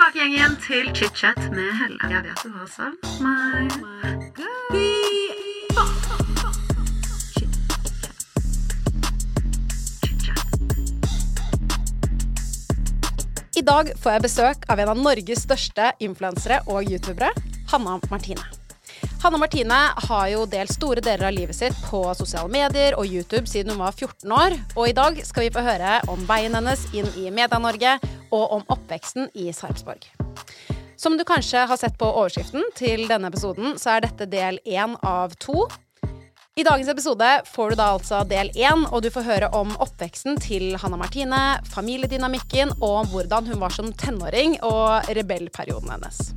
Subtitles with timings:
[0.00, 1.98] tilbake igjen, til chit-chat med Helle.
[2.08, 3.68] Jeg vet du har savnet meg.
[13.56, 17.28] I dag får jeg besøk av en av Norges største influensere og youtubere,
[17.68, 18.59] Hanna Martine.
[19.22, 23.44] Hanna Martine har jo delt store deler av livet sitt på sosiale medier og YouTube
[23.50, 26.86] siden hun var 14 år, og i dag skal vi få høre om veien hennes
[26.96, 27.98] inn i Media-Norge
[28.32, 30.08] og om oppveksten i Sarpsborg.
[30.96, 34.96] Som du kanskje har sett på overskriften til denne episoden, så er dette del én
[35.04, 35.68] av to.
[36.56, 40.40] I dagens episode får du da altså del én, og du får høre om oppveksten
[40.40, 41.42] til Hanna Martine,
[41.76, 46.30] familiedynamikken og hvordan hun var som tenåring og rebellperioden hennes.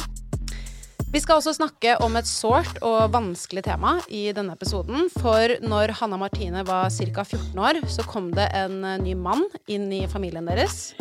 [1.14, 5.12] Vi skal også snakke om et sårt og vanskelig tema i denne episoden.
[5.22, 7.22] For når Hanna Martine var ca.
[7.22, 10.96] 14 år, så kom det en eh, ny mann inn i familien deres.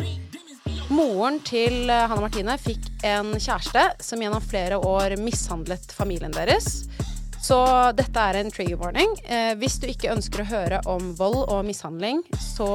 [0.93, 6.83] Moren til eh, Hanna Martine fikk en kjæreste som gjennom flere år mishandlet familien deres.
[7.41, 7.57] Så
[7.97, 9.17] dette er en trigger warning.
[9.25, 12.69] Eh, hvis du ikke ønsker å høre om vold og mishandling, så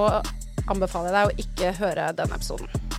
[0.67, 2.97] anbefaler jeg deg å ikke høre denne episoden.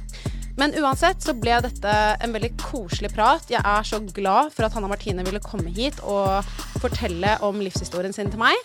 [0.59, 3.45] Men uansett så ble dette en veldig koselig prat.
[3.47, 6.43] Jeg er så glad for at Hanna Martine ville komme hit og
[6.83, 8.59] fortelle om livshistorien sin til meg.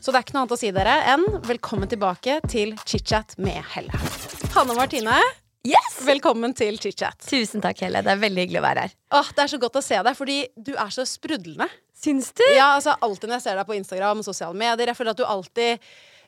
[0.00, 3.60] Så det er ikke noe annet å si dere enn velkommen tilbake til chit-chat med
[3.74, 4.00] Helle.
[4.56, 5.18] Hanna Martine,
[5.68, 5.98] Yes!
[6.08, 7.20] velkommen til chit-chat.
[7.28, 8.00] Tusen takk, Helle.
[8.04, 8.96] Det er veldig hyggelig å være her.
[9.20, 11.68] Åh, det er så godt å se deg, fordi du er så sprudlende.
[12.04, 12.44] Syns du?
[12.56, 15.20] Ja, altså Alltid når jeg ser deg på Instagram og sosiale medier, jeg føler at
[15.20, 15.84] du alltid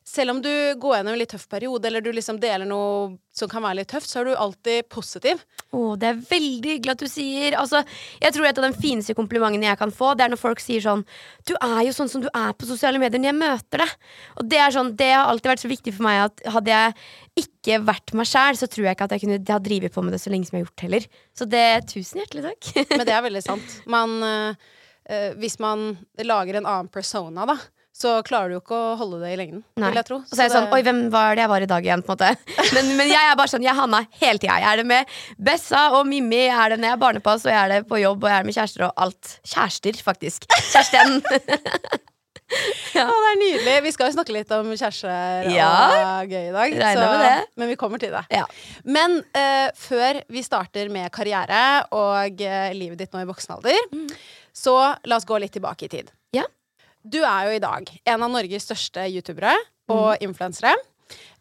[0.06, 3.50] selv om du går gjennom en litt tøff periode, eller du liksom deler noe som
[3.50, 5.40] kan være litt tøft, så er du alltid positiv.
[5.74, 7.80] Å, det er veldig hyggelig at du sier Altså,
[8.22, 10.80] Jeg tror et av de fineste komplimentene jeg kan få, Det er når folk sier
[10.84, 11.02] sånn
[11.48, 13.94] Du er jo sånn som du er på sosiale medier når jeg møter deg.
[14.38, 17.42] Og det er sånn, det har alltid vært så viktig for meg at hadde jeg
[17.42, 20.14] ikke vært meg sjæl, så tror jeg ikke at jeg kunne ha drevet på med
[20.14, 21.08] det så lenge som jeg har gjort heller.
[21.36, 22.70] Så det tusen hjertelig takk.
[22.94, 23.78] Men det er veldig sant.
[23.90, 25.88] Man, øh, hvis man
[26.22, 27.58] lager en annen persona, da,
[27.96, 29.88] så klarer du jo ikke å holde det i lengden, Nei.
[29.88, 30.18] vil jeg tro.
[30.20, 32.02] Og så er jeg Så sånn Oi, hvem var det jeg var i dag igjen?
[32.04, 34.58] på en måte Men, men jeg er bare sånn, jeg er Hanna hele tida.
[34.60, 35.14] Jeg er det med
[35.48, 38.02] Bessa og Mimmi, jeg er det når jeg er barnepass, og jeg er det på
[38.02, 39.32] jobb, og jeg er det med kjærester og alt.
[39.54, 40.44] Kjærester, faktisk.
[40.72, 41.22] Kjæresten.
[42.94, 43.72] Ja, det er nydelig.
[43.82, 45.70] Vi skal jo snakke litt om kjærester Ja.
[46.20, 46.76] og gøy i dag.
[46.78, 47.32] Det.
[47.58, 48.22] Men vi kommer til det.
[48.30, 48.44] Ja.
[48.86, 51.58] Men uh, før vi starter med karriere
[51.90, 54.14] og uh, livet ditt nå i voksen alder,
[54.54, 54.76] så
[55.10, 56.14] la oss gå litt tilbake i tid.
[57.06, 59.54] Du er jo i dag en av Norges største youtubere
[59.92, 60.74] og influensere.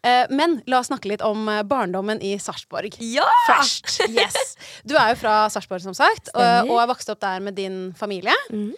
[0.06, 2.94] Eh, men la oss snakke litt om eh, barndommen i Sarpsborg.
[3.02, 3.26] Ja!
[3.48, 3.96] Først.
[4.06, 4.54] Yes.
[4.86, 6.70] Du er jo fra Sarpsborg, som sagt, Stemmer.
[6.70, 8.34] og har vokst opp der med din familie.
[8.52, 8.70] Mm.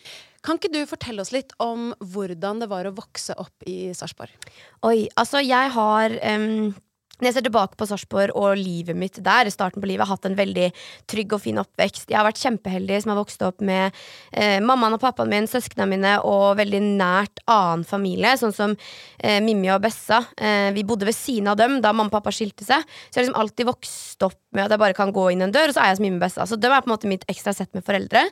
[0.47, 4.33] Kan ikke du fortelle oss litt om hvordan det var å vokse opp i Sarpsborg?
[4.87, 6.71] Oi, altså jeg har em,
[7.19, 10.29] Når jeg ser tilbake på Sarpsborg og livet mitt der, starten på livet, har hatt
[10.29, 10.69] en veldig
[11.11, 12.09] trygg og fin oppvekst.
[12.11, 13.97] Jeg har vært kjempeheldig som har vokst opp med
[14.33, 18.77] eh, mammaen og pappaen min, søsknene mine og veldig nært annen familie, sånn som
[19.19, 20.23] eh, Mimmi og Bessa.
[20.39, 23.23] Eh, vi bodde ved siden av dem da mamma og pappa skilte seg, så jeg
[23.23, 25.77] har liksom alltid vokst opp med at jeg bare kan gå inn en dør, og
[25.77, 26.47] så er jeg som Mimmi og Bessa.
[26.49, 28.23] Så det er på en måte mitt ekstra sett med foreldre.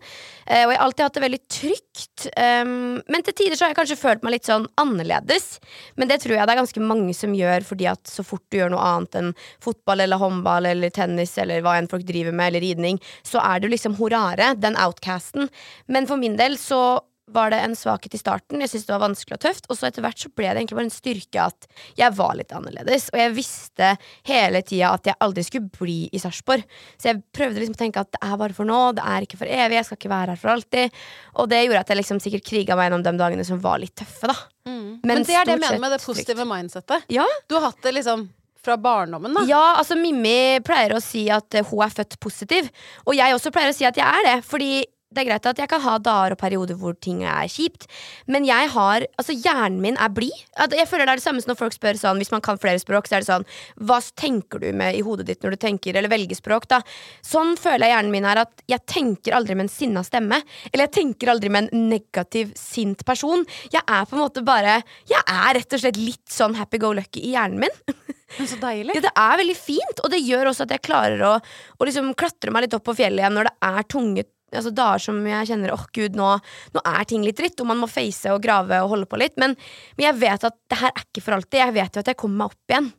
[0.47, 2.27] Eh, og jeg har alltid hatt det veldig trygt.
[2.33, 5.59] Um, men til tider så har jeg kanskje følt meg litt sånn annerledes.
[6.01, 8.61] Men det tror jeg det er ganske mange som gjør, fordi at så fort du
[8.61, 9.33] gjør noe annet enn
[9.65, 13.61] fotball eller håndball eller tennis eller hva enn folk driver med, eller ridning, så er
[13.61, 15.51] du liksom horare, den outcasten.
[15.87, 18.61] Men for min del så var det en svakhet i starten.
[18.63, 19.67] Jeg syntes det var vanskelig og tøft.
[19.67, 21.67] Og så etter hvert så ble det egentlig bare en styrke at
[21.99, 23.09] jeg var litt annerledes.
[23.13, 23.89] Og jeg visste
[24.29, 26.63] hele tida at jeg aldri skulle bli i Sarpsborg.
[26.95, 29.41] Så jeg prøvde liksom å tenke at det er bare for nå, det er ikke
[29.43, 31.03] for evig, jeg skal ikke være her for alltid.
[31.43, 33.97] Og det gjorde at jeg liksom sikkert kriga meg gjennom de dagene som var litt
[33.99, 34.39] tøffe, da.
[34.67, 37.07] Men, det er det jeg mener med det positive mindsettet.
[37.15, 38.29] Ja, Du har hatt det liksom
[38.67, 39.47] fra barndommen, da.
[39.49, 42.69] Ja, altså Mimmi pleier å si at eh, hun er født positiv.
[43.07, 44.37] Og jeg også pleier å si at jeg er det.
[44.47, 44.85] Fordi
[45.17, 47.87] det er greit at jeg kan ha dager og perioder hvor ting er kjipt,
[48.29, 50.35] men jeg har Altså, hjernen min er blid.
[50.75, 52.81] Jeg føler det er det samme som når folk spør sånn Hvis man kan flere
[52.81, 53.47] språk, så er det sånn
[53.89, 56.83] Hva tenker du med i hodet ditt når du tenker, eller velger språk, da?
[57.25, 60.41] Sånn føler jeg hjernen min er at jeg tenker aldri med en sinna stemme.
[60.73, 63.47] Eller jeg tenker aldri med en negativ, sint person.
[63.73, 66.93] Jeg er på en måte bare Jeg er rett og slett litt sånn happy go
[66.97, 67.83] lucky i hjernen min.
[68.39, 68.97] Men så deilig.
[68.97, 71.35] Ja, det er veldig fint, og det gjør også at jeg klarer å,
[71.79, 74.27] å liksom klatre meg litt opp på fjellet igjen når det er tunge
[74.57, 76.29] altså dager som jeg kjenner åh gud, nå,
[76.73, 79.35] nå er ting litt dritt, og man må face og grave og holde på litt.
[79.43, 79.57] Men,
[79.99, 81.59] men jeg vet at det her er ikke for alltid.
[81.61, 82.93] Jeg vet jo at jeg kommer meg opp igjen.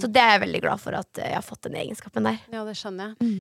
[0.00, 2.42] Så det er jeg veldig glad for at jeg har fått den egenskapen der.
[2.52, 3.38] Ja, det skjønner jeg.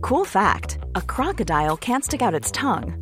[0.00, 3.01] Cool fact a crocodile can't stick out its tongue.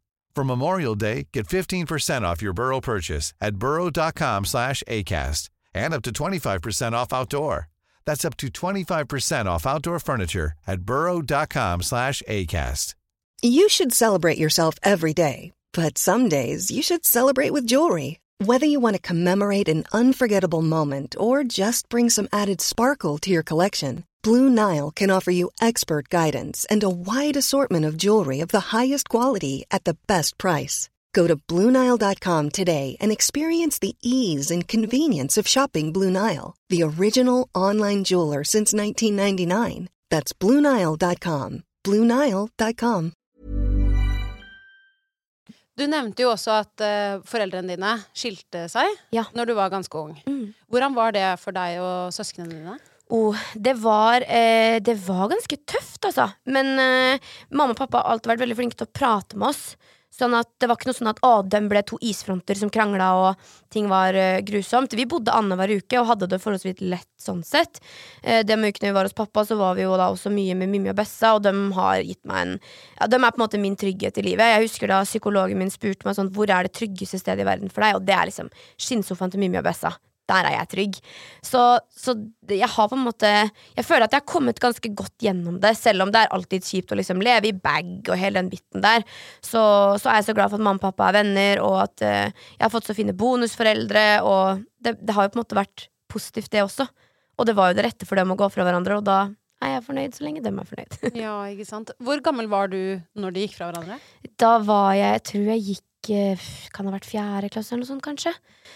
[0.35, 6.01] For Memorial Day, get 15% off your Burrow purchase at burrow.com slash ACAST and up
[6.03, 7.67] to 25% off outdoor.
[8.05, 12.95] That's up to 25% off outdoor furniture at burrow.com slash ACAST.
[13.43, 18.19] You should celebrate yourself every day, but some days you should celebrate with jewelry.
[18.37, 23.29] Whether you want to commemorate an unforgettable moment or just bring some added sparkle to
[23.29, 28.39] your collection, Blue Nile can offer you expert guidance and a wide assortment of jewelry
[28.39, 30.89] of the highest quality at the best price.
[31.13, 36.83] Go to BlueNile.com today and experience the ease and convenience of shopping Blue Nile, the
[36.83, 39.89] original online jeweler since 1999.
[40.09, 41.63] That's BlueNile.com.
[41.83, 43.11] BlueNile.com.
[45.77, 49.23] Du nevnte jo også at uh, foreldrene dine skilte seg Ja.
[49.33, 50.13] når du var ganske ung.
[50.69, 52.75] Hvordan var det for deg og søsknene dine?
[53.11, 56.29] Oh, det var eh, Det var ganske tøft, altså.
[56.47, 59.73] Men eh, mamma og pappa har alltid vært veldig flinke til å prate med oss.
[60.11, 63.09] Sånn at Det var ikke noe sånn at å, dem ble to isfronter som krangla
[63.19, 64.95] og ting var eh, grusomt.
[64.95, 67.81] Vi bodde annenhver uke og hadde det forholdsvis lett sånn sett.
[68.23, 70.71] Eh, de ukene vi var hos pappa, så var vi jo da også mye med
[70.71, 73.59] Mimmi og Bessa, og de har gitt meg en Ja, de er på en måte
[73.59, 74.53] min trygghet i livet.
[74.55, 77.71] Jeg husker da psykologen min spurte meg sånn hvor er det tryggeste stedet i verden
[77.71, 79.95] for deg, og det er liksom skinnsofaen til Mimmi og Bessa.
[80.29, 80.99] Der er jeg trygg.
[81.43, 82.15] Så, så
[82.47, 85.73] jeg har på en måte Jeg føler at jeg har kommet ganske godt gjennom det,
[85.79, 88.85] selv om det er alltid kjipt å liksom leve i bag og hele den biten
[88.85, 89.05] der.
[89.41, 89.61] Så,
[90.01, 92.47] så er jeg så glad for at mamma og pappa er venner, og at uh,
[92.55, 95.87] jeg har fått så fine bonusforeldre, og det, det har jo på en måte vært
[96.11, 96.87] positivt, det også.
[97.39, 99.19] Og det var jo det rette for dem å gå fra hverandre, og da
[99.61, 100.97] er jeg fornøyd så lenge dem er fornøyd.
[101.23, 101.93] Ja, ikke sant?
[102.01, 102.79] Hvor gammel var du
[103.17, 103.99] når de gikk fra hverandre?
[104.41, 108.05] Da var jeg, jeg tror jeg gikk Kan ha vært fjerde klasse eller noe sånt,
[108.05, 108.33] kanskje.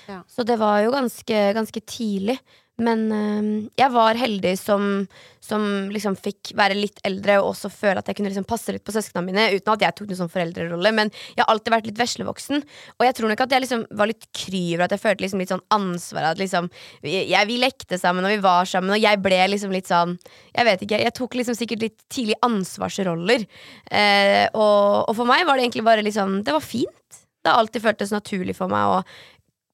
[0.09, 0.21] Ja.
[0.29, 2.37] Så det var jo ganske, ganske tidlig.
[2.83, 3.45] Men eh,
[3.79, 5.05] jeg var heldig som,
[5.43, 5.63] som
[5.93, 8.91] liksom fikk være litt eldre og også føle at jeg kunne liksom passe litt på
[8.95, 10.91] søsknene mine, uten at jeg tok noen sånn foreldrerolle.
[10.97, 12.65] Men jeg har alltid vært litt veslevoksen.
[12.97, 15.43] Og jeg tror nok at jeg liksom var litt kry over at jeg følte liksom
[15.43, 16.29] litt sånn ansvar.
[16.33, 16.67] At liksom
[17.05, 20.17] jeg, vi lekte sammen, og vi var sammen, og jeg ble liksom litt sånn
[20.55, 23.47] Jeg vet ikke, jeg tok liksom sikkert litt tidlig ansvarsroller.
[23.87, 27.23] Eh, og, og for meg var det egentlig bare liksom Det var fint.
[27.45, 29.01] Det har alltid føltes naturlig for meg å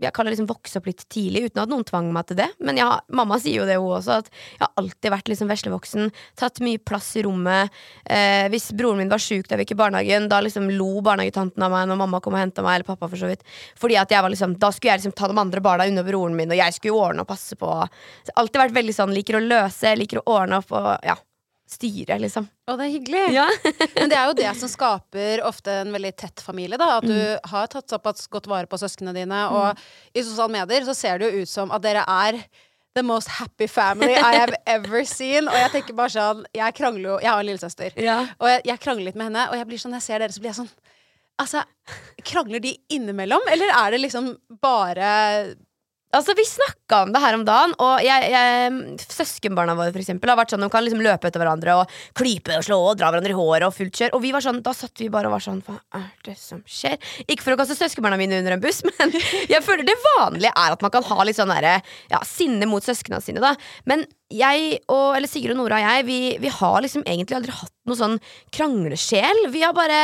[0.01, 2.47] jeg kaller liksom vokse opp litt tidlig, uten at noen tvang meg til det.
[2.63, 6.11] Men jeg, mamma sier jo det, hun også, at jeg har alltid vært liksom veslevoksen.
[6.39, 7.71] Tatt mye plass i rommet.
[8.05, 11.67] Eh, hvis broren min var sjuk da vi gikk i barnehagen, da liksom lo barnehagetanten
[11.67, 13.45] av meg når mamma kom og henta meg, eller pappa for så vidt.
[13.79, 16.37] Fordi at jeg var liksom, Da skulle jeg liksom ta de andre barna unna broren
[16.37, 17.69] min, og jeg skulle ordne og passe på.
[17.69, 20.89] Så jeg har alltid vært veldig sånn, liker å løse, liker å ordne opp og
[21.05, 21.17] ja,
[21.71, 22.47] styre, liksom.
[22.67, 23.21] Å, det er hyggelig!
[23.35, 23.45] Ja.
[23.97, 26.79] Men det er jo det som skaper ofte en veldig tett familie.
[26.81, 26.97] Da.
[26.99, 29.39] At du har tatt såpass godt vare på søsknene dine.
[29.55, 29.79] Og
[30.13, 32.41] i sosiale medier så ser det jo ut som at dere er
[32.95, 35.47] the most happy family I have ever seen.
[35.47, 37.99] Og jeg tenker bare sånn Jeg krangler jo Jeg har en lillesøster.
[38.03, 38.21] Ja.
[38.39, 40.35] Og jeg, jeg krangler litt med henne, og jeg blir sånn, når jeg ser dere,
[40.35, 40.73] så blir jeg sånn
[41.41, 41.63] Altså,
[42.27, 44.27] krangler de innimellom, eller er det liksom
[44.61, 45.07] bare
[46.11, 50.31] Altså, Vi snakka om det her om dagen, og jeg, jeg, søskenbarna våre for eksempel,
[50.31, 53.11] har vært sånn, de kan liksom løpe etter hverandre og klype og slå og dra
[53.13, 54.15] hverandre i håret og fullt kjør.
[54.17, 56.59] Og vi var sånn, da satt vi bare og var sånn Hva er det som
[56.67, 56.99] skjer?
[57.27, 60.75] Ikke for å kaste søskenbarna mine under en buss, men jeg føler det vanlige er
[60.75, 61.71] at man kan ha litt sånn der,
[62.11, 63.55] ja, sinne mot søsknene sine, da.
[63.87, 67.55] Men jeg og eller Sigrid og Nora og jeg, vi, vi har liksom egentlig aldri
[67.55, 68.19] hatt noe sånn
[68.55, 69.45] kranglesjel.
[69.51, 70.01] Vi har bare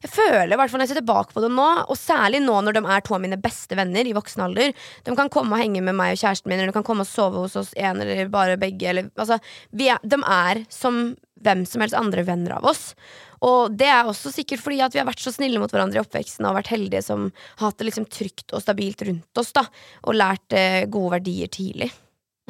[0.00, 2.82] jeg føler, hvert når jeg ser tilbake på det nå, og særlig nå når de
[2.88, 4.72] er to av mine beste venner i voksen alder
[5.04, 7.10] De kan komme og henge med meg og kjæresten min, eller de kan komme og
[7.10, 8.88] sove hos oss en eller bare begge.
[8.88, 9.36] Eller, altså,
[9.76, 11.02] er, de er som
[11.44, 12.94] hvem som helst andre venner av oss.
[13.44, 16.02] Og det er også sikkert fordi at vi har vært så snille mot hverandre i
[16.02, 17.28] oppveksten og vært heldige som
[17.58, 19.64] har hatt det liksom trygt og stabilt rundt oss, da.
[20.08, 21.90] Og lært eh, gode verdier tidlig.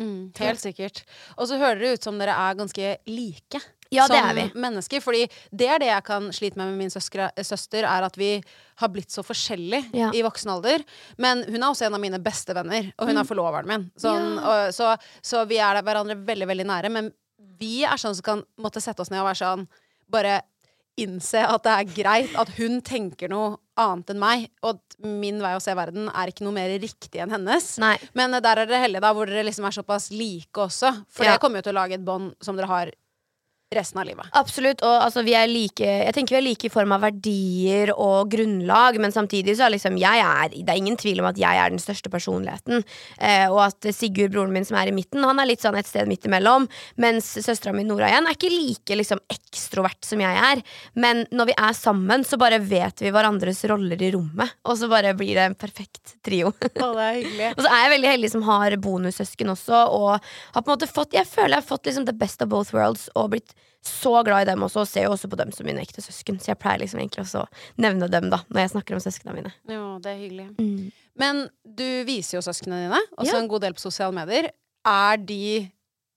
[0.00, 1.04] Mm, helt sikkert.
[1.36, 3.62] Og så hører det ut som dere er ganske like.
[3.90, 5.00] Ja, som er mennesker.
[5.02, 8.42] Fordi det er det jeg kan slite med med min søskre, søster, er at vi
[8.80, 10.10] har blitt så forskjellige Ja.
[10.14, 10.84] i voksen alder.
[11.18, 13.90] Men hun er også en av mine beste venner, og hun er forloveren min.
[13.98, 14.44] Sånn, Mm.
[14.46, 16.90] Og, så, så vi er hverandre veldig, veldig nære.
[16.90, 17.12] Men
[17.58, 19.66] vi er sånn som kan måtte sette oss ned og være sånn
[20.10, 20.40] Bare
[20.98, 25.38] innse at det er greit at hun tenker noe annet enn meg, og at min
[25.40, 27.78] vei å se verden er ikke noe mer riktig enn hennes.
[27.78, 27.94] Nei.
[28.12, 30.90] Men der er dere heldige, da, hvor dere liksom er såpass like også.
[31.08, 31.32] For Ja.
[31.32, 32.90] det kommer jo til å lage et bånd som dere har
[33.74, 34.26] resten av livet.
[34.34, 37.92] Absolutt, og altså, vi er like Jeg tenker vi er like i form av verdier
[37.94, 41.38] og grunnlag, men samtidig så er liksom jeg er Det er ingen tvil om at
[41.38, 42.82] jeg er den største personligheten.
[43.22, 45.86] Eh, og at Sigurd, broren min som er i midten, han er litt sånn et
[45.86, 46.66] sted midt imellom.
[47.00, 50.64] Mens søstera mi Nora igjen er ikke like liksom ekstrovert som jeg er.
[50.98, 54.58] Men når vi er sammen, så bare vet vi hverandres roller i rommet.
[54.66, 56.50] Og så bare blir det en perfekt trio.
[56.66, 57.54] Å, det er hyggelig.
[57.54, 60.90] Og så er jeg veldig heldig som har bonussøsken også, og har på en måte
[60.90, 63.54] fått Jeg føler jeg har fått liksom the best of both worlds og blitt
[63.86, 66.36] så glad i dem også, og ser jo også på dem som mine ekte søsken.
[66.40, 67.48] Så jeg pleier liksom egentlig også å
[67.80, 69.52] nevne dem da når jeg snakker om søsknene mine.
[69.72, 70.92] Jo, det er hyggelig.
[71.20, 73.38] Men du viser jo søsknene dine, også Ja.
[73.40, 74.50] en god del på sosiale medier.
[74.86, 75.70] Er de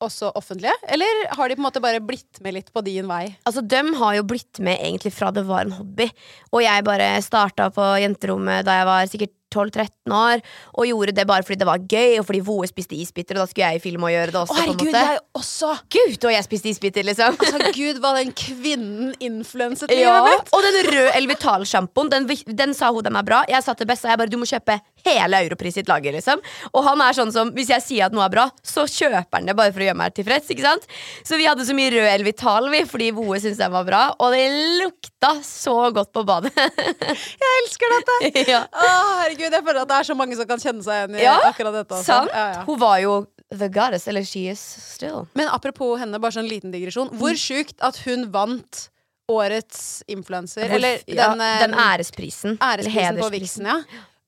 [0.03, 3.37] også offentlige, eller har de på en måte bare blitt med litt på din vei?
[3.47, 6.09] Altså, Dem har jo blitt med egentlig fra det var en hobby.
[6.51, 10.41] Og jeg bare starta på jenterommet da jeg var sikkert 12-13 år,
[10.73, 13.51] og gjorde det bare fordi det var gøy, og fordi Voe spiste isbiter, og da
[13.51, 14.57] skulle jeg i film og gjøre det Å, også.
[14.57, 15.71] en herregud, jeg også!
[15.97, 17.37] Gud, og jeg spiste isbiter, liksom.
[17.43, 20.49] Altså, Gud, hva den kvinnen influenset livet Ja, mitt!
[20.53, 23.43] og den røde Elvital-sjampoen, den, den sa hun den er bra.
[23.51, 26.15] Jeg sa til Bessa jeg bare, du må kjøpe hele Europris sitt lager.
[26.15, 26.39] liksom
[26.71, 29.49] Og han er sånn som, hvis jeg sier at noe er bra, så kjøper han
[29.49, 30.47] det bare for å gjøre meg tilfreds.
[30.53, 30.87] ikke sant?
[31.27, 34.03] Så vi hadde så mye rød Elvital vi, fordi Voe syntes den var bra.
[34.23, 34.45] Og det
[34.79, 36.53] lukta så godt på badet.
[36.55, 38.43] Jeg elsker dette!
[38.53, 38.61] ja.
[38.71, 38.87] Å,
[39.23, 41.39] herregud, jeg føler at det er så mange som kan kjenne seg igjen i Ja,
[41.49, 41.95] akkurat dette.
[41.95, 42.05] Altså.
[42.05, 42.31] Sant?
[42.33, 42.63] Ja, ja.
[42.63, 45.27] Hun var jo the goddess, eller she is still.
[45.35, 47.09] Men apropos henne, bare sånn liten digresjon.
[47.19, 48.87] Hvor sjukt at hun vant
[49.29, 52.57] årets influenser, eller den, eh, den æresprisen.
[52.59, 53.29] æresprisen på.
[53.31, 53.77] Vixen, ja.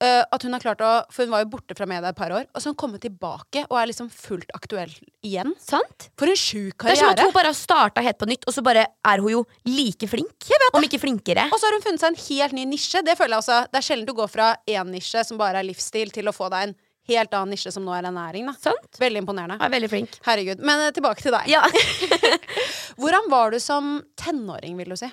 [0.03, 2.33] Eh, at hun har klart å For hun var jo borte fra media et par
[2.35, 4.91] år, og så har hun kommet tilbake og er liksom fullt aktuell
[5.23, 5.53] igjen.
[5.61, 6.09] Sant?
[6.19, 8.55] For en sjuk Det er som at hun bare har starta helt på nytt, og
[8.57, 10.49] så bare er hun jo like flink.
[10.75, 11.47] Om ikke flinkere.
[11.47, 13.03] Og så har hun funnet seg en helt ny nisje.
[13.05, 15.69] Det føler jeg også Det er sjelden du går fra én nisje som bare er
[15.69, 16.75] livsstil, til å få deg en
[17.07, 18.49] helt annen nisje som nå er ernæring.
[18.49, 18.55] Da.
[18.71, 18.99] Sant?
[18.99, 19.59] Veldig imponerende.
[19.61, 20.19] Er veldig flink.
[20.25, 20.59] Herregud.
[20.65, 21.47] Men eh, tilbake til deg.
[21.53, 21.63] Ja.
[22.99, 25.11] Hvordan var du som tenåring, vil du si?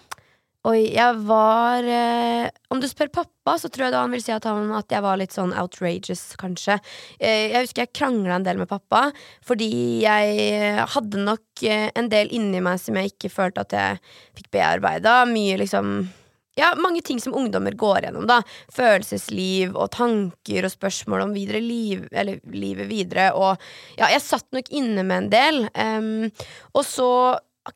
[0.63, 4.31] Oi, jeg var eh, Om du spør pappa, så tror jeg da han vil si
[4.31, 6.77] at, han, at jeg var litt sånn outrageous, kanskje.
[7.19, 9.09] Eh, jeg husker jeg krangla en del med pappa,
[9.43, 9.73] fordi
[10.05, 14.01] jeg hadde nok eh, en del inni meg som jeg ikke følte at jeg
[14.39, 15.19] fikk bearbeida.
[15.27, 15.97] Mye liksom
[16.55, 18.39] ja, mange ting som ungdommer går gjennom, da.
[18.71, 23.33] Følelsesliv og tanker og spørsmål om videre liv, eller livet videre.
[23.35, 23.57] Og
[23.99, 25.65] ja, jeg satt nok inne med en del.
[25.75, 26.13] em,
[26.77, 27.09] og så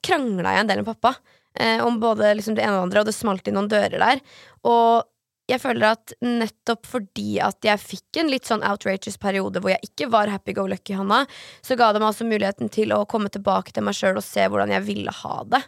[0.06, 1.16] krangla jeg en del med pappa
[1.60, 3.98] eh, om både liksom det ene og det andre, og det smalt i noen dører
[4.02, 4.22] der.
[4.68, 5.06] Og
[5.46, 9.90] jeg føler at nettopp fordi at jeg fikk en litt sånn outrageous periode hvor jeg
[9.90, 11.22] ikke var happy go lucky, Hanna,
[11.62, 14.48] så ga det meg altså muligheten til å komme tilbake til meg sjøl og se
[14.48, 15.62] hvordan jeg ville ha det.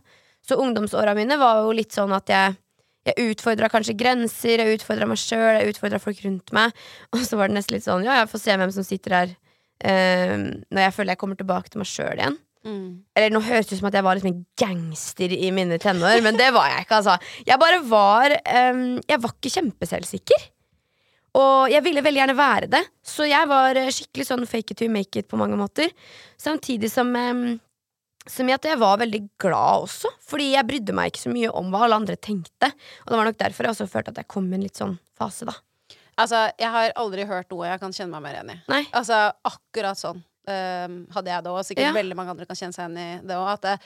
[0.49, 2.57] Så ungdomsåra mine var jo litt sånn at jeg
[3.09, 6.75] jeg utfordra kanskje grenser, jeg utfordra meg sjøl, jeg utfordra folk rundt meg.
[7.15, 9.33] Og så var det nesten litt sånn ja, jeg får se hvem som sitter her
[9.81, 10.35] eh,
[10.69, 12.39] når jeg føler jeg kommer tilbake til meg sjøl igjen.
[13.17, 16.23] Eller nå høres det ut som at jeg var liksom en gangster i mine tenår,
[16.25, 17.01] men det var jeg ikke.
[17.01, 18.35] altså Jeg bare var
[18.73, 20.49] um, Jeg var ikke kjempeselvsikker.
[21.39, 24.79] Og jeg ville veldig gjerne være det, så jeg var eh, skikkelig sånn fake it
[24.81, 25.93] to make it på mange måter.
[26.41, 27.61] Samtidig som um,
[28.29, 31.71] som at jeg var veldig glad også, fordi jeg brydde meg ikke så mye om
[31.73, 32.71] hva alle andre tenkte.
[33.05, 34.99] Og det var nok derfor jeg også følte at jeg kom i en litt sånn
[35.19, 35.55] fase, da.
[36.19, 38.59] Altså, jeg har aldri hørt noe jeg kan kjenne meg mer igjen i.
[38.73, 38.83] Nei.
[38.99, 41.61] Altså, akkurat sånn ehm, hadde jeg det òg.
[41.69, 41.93] Sikkert Ja.
[41.97, 43.49] veldig mange andre kan kjenne seg igjen i det òg.
[43.55, 43.79] At jeg,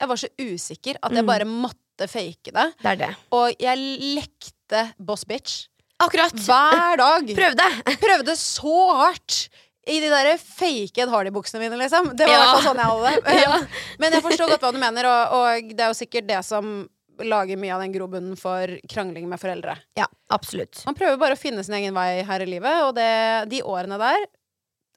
[0.00, 1.32] jeg var så usikker at jeg Mm.
[1.32, 2.66] bare måtte fake det.
[2.82, 3.10] Det det.
[3.32, 3.76] Og jeg
[4.16, 5.66] lekte boss bitch
[6.00, 6.32] Akkurat!
[6.32, 7.26] hver dag.
[7.40, 7.66] Prøvde!
[8.00, 9.48] Prøvde så hardt.
[9.90, 12.14] I de der fake Ed Hardy-buksene mine, liksom.
[12.14, 12.60] Det var Ja.
[12.62, 13.34] sånn jeg hadde det.
[13.44, 13.58] Ja.
[13.98, 16.88] Men jeg forstår godt hva du mener, og, og det er jo sikkert det som
[17.20, 19.74] lager mye av den grobunnen for krangling med foreldre.
[19.98, 20.84] Ja, absolutt.
[20.86, 23.98] Man prøver bare å finne sin egen vei her i livet, og det, de årene
[24.00, 24.24] der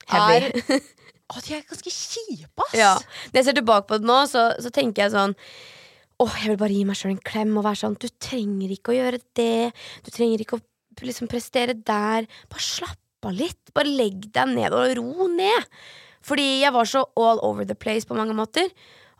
[0.07, 0.51] Heavy.
[0.51, 0.79] er
[1.31, 2.75] Å, de er ganske kjipe, ass!
[2.77, 2.93] Ja.
[3.31, 5.37] Når jeg ser tilbake på det nå, så, så tenker jeg sånn
[6.21, 8.93] Åh, jeg vil bare gi meg sjøl en klem og være sånn Du trenger ikke
[8.93, 9.71] å gjøre det.
[10.05, 10.63] Du trenger ikke å
[11.03, 12.27] liksom prestere der.
[12.51, 13.59] Bare slapp av litt.
[13.75, 15.71] Bare legg deg ned og ro ned.
[16.23, 18.69] Fordi jeg var så all over the place på mange måter.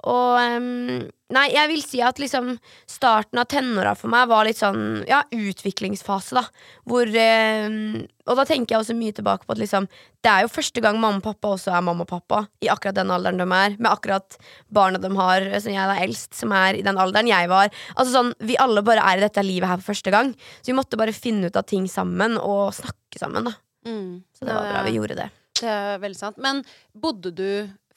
[0.10, 2.52] Og um, Nei, jeg vil si at liksom
[2.86, 6.44] starten av tenåra for meg var litt sånn ja, utviklingsfase, da.
[6.86, 9.88] Hvor um, Og da tenker jeg også mye tilbake på at liksom
[10.24, 12.96] det er jo første gang mamma og pappa også er mamma og pappa i akkurat
[12.96, 14.38] den alderen de er, med akkurat
[14.72, 17.74] barna de har, som jeg er eldst, som er i den alderen jeg var.
[17.98, 20.32] Altså sånn, Vi alle bare er i dette livet her for første gang,
[20.62, 23.50] så vi måtte bare finne ut av ting sammen og snakke sammen.
[23.50, 24.24] da Mm.
[24.32, 25.30] Så det var bra vi gjorde det.
[25.60, 26.38] Det er veldig sant.
[26.42, 26.64] Men
[26.96, 27.48] bodde du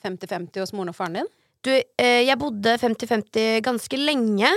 [0.02, 1.30] 50-50 hos moren og faren din?
[1.66, 4.50] Du, eh, jeg bodde 50-50 ganske lenge.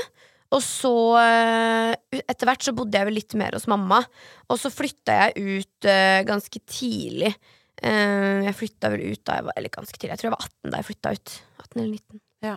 [0.53, 4.01] Og så, eh, etter hvert, så bodde jeg vel litt mer hos mamma.
[4.49, 7.33] Og så flytta jeg ut eh, ganske tidlig.
[7.79, 10.71] Jeg flytta vel ut da jeg var Eller ganske tidlig, jeg tror jeg var 18
[10.73, 11.35] da jeg flytta ut.
[11.63, 12.21] 18 eller 19.
[12.43, 12.55] Ja.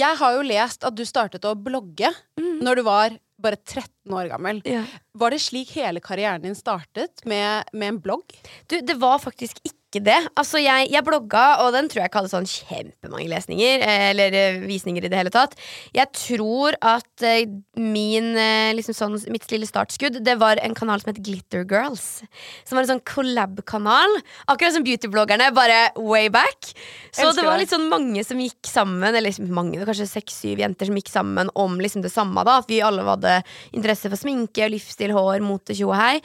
[0.00, 2.08] jeg har jo lest at du startet å blogge
[2.40, 4.62] når du var bare 13 år gammel.
[4.64, 4.82] Ja.
[5.12, 8.32] Var det slik hele karrieren din startet, med, med en blogg?
[8.66, 10.18] Du, det var faktisk ikke det.
[10.36, 13.80] Altså, jeg, jeg blogga, og den tror jeg ikke hadde sånn kjempemange lesninger.
[13.80, 15.56] eh, Eller eh, visninger i det hele tatt.
[15.96, 17.48] Jeg tror at eh,
[17.80, 18.34] min
[18.76, 22.20] liksom sånn, mitt lille startskudd, det var en kanal som het Glitter Girls.
[22.68, 24.18] Som var en sånn collab-kanal.
[24.52, 26.74] Akkurat som beautybloggerne, bare way back.
[27.16, 30.90] Så det var litt sånn mange som gikk sammen, eller liksom mange, kanskje seks-syv jenter
[30.90, 32.44] som gikk sammen om liksom det samme.
[32.44, 33.38] da At vi alle hadde
[33.72, 36.18] interesse for sminke, livsstil, hår, mote, tjo og hei.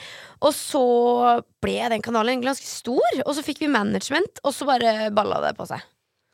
[0.43, 0.83] Og så
[1.63, 5.55] ble den kanalen ganske stor, og så fikk vi management, og så bare balla det
[5.57, 5.83] på seg.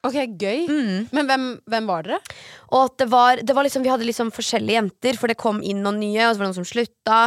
[0.08, 0.62] Ok, gøy.
[0.72, 1.08] Mm.
[1.12, 2.20] Men hvem, hvem var dere?
[2.96, 5.98] Det var, det var liksom, vi hadde liksom forskjellige jenter, for det kom inn noen
[6.00, 7.18] nye, og så var det noen som slutta.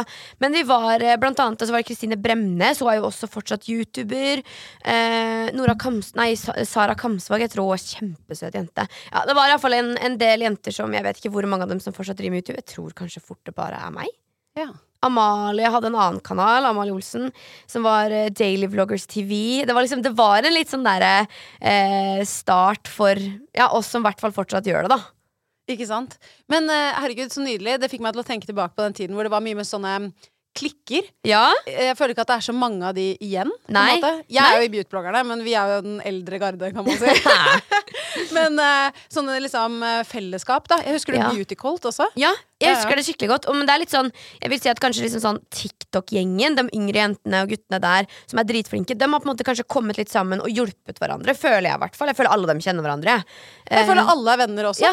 [0.41, 3.29] Men vi var eh, blant annet så var det Kristine Bremnes, hun er jo også
[3.29, 4.41] fortsatt YouTuber.
[4.89, 8.87] Eh, Nora Kams, nei, Sara Kamsvåg, jeg tror hun er kjempesøt jente.
[9.11, 11.75] Ja, Det var iallfall en, en del jenter som jeg vet ikke hvor mange av
[11.75, 12.57] dem som fortsatt driver med YouTube.
[12.63, 14.09] Jeg tror kanskje fort det bare er meg.
[14.57, 14.71] Ja.
[15.03, 17.29] Amalie hadde en annen kanal, Amalie Olsen,
[17.69, 19.63] som var eh, Daily Vloggers TV.
[19.67, 21.25] Det var liksom, det var en litt sånn derre
[21.59, 25.01] eh, start for ja, oss som i hvert fall fortsatt gjør det, da.
[25.73, 26.17] Ikke sant?
[26.51, 27.77] Men eh, herregud, så nydelig.
[27.79, 29.67] Det fikk meg til å tenke tilbake på den tiden hvor det var mye med
[29.69, 29.97] sånne
[30.53, 31.07] klikker.
[31.25, 33.49] Ja, Jeg føler ikke at det er så mange av de igjen.
[33.73, 33.95] Nei.
[34.29, 37.15] Jeg er jo i beautybloggerne, men vi er jo den eldre garde, kan man si.
[38.37, 40.79] men uh, sånne liksom eh, fellesskap, da.
[40.85, 41.29] Jeg husker du Ja.
[41.33, 42.09] Beauty Colt også?
[42.19, 43.47] Ja, jeg husker det skikkelig godt.
[43.51, 44.09] Men det er litt sånn
[44.41, 48.39] Jeg vil si at kanskje liksom sånn TikTok-gjengen, de yngre jentene og guttene der som
[48.41, 51.35] er dritflinke, de har på en måte kanskje kommet litt sammen og hjulpet hverandre.
[51.37, 52.11] Føler jeg i hvert fall.
[52.11, 53.17] Jeg føler alle dem kjenner hverandre.
[53.67, 54.83] Jeg Eh, føler alle er venner også.
[54.83, 54.91] Ja,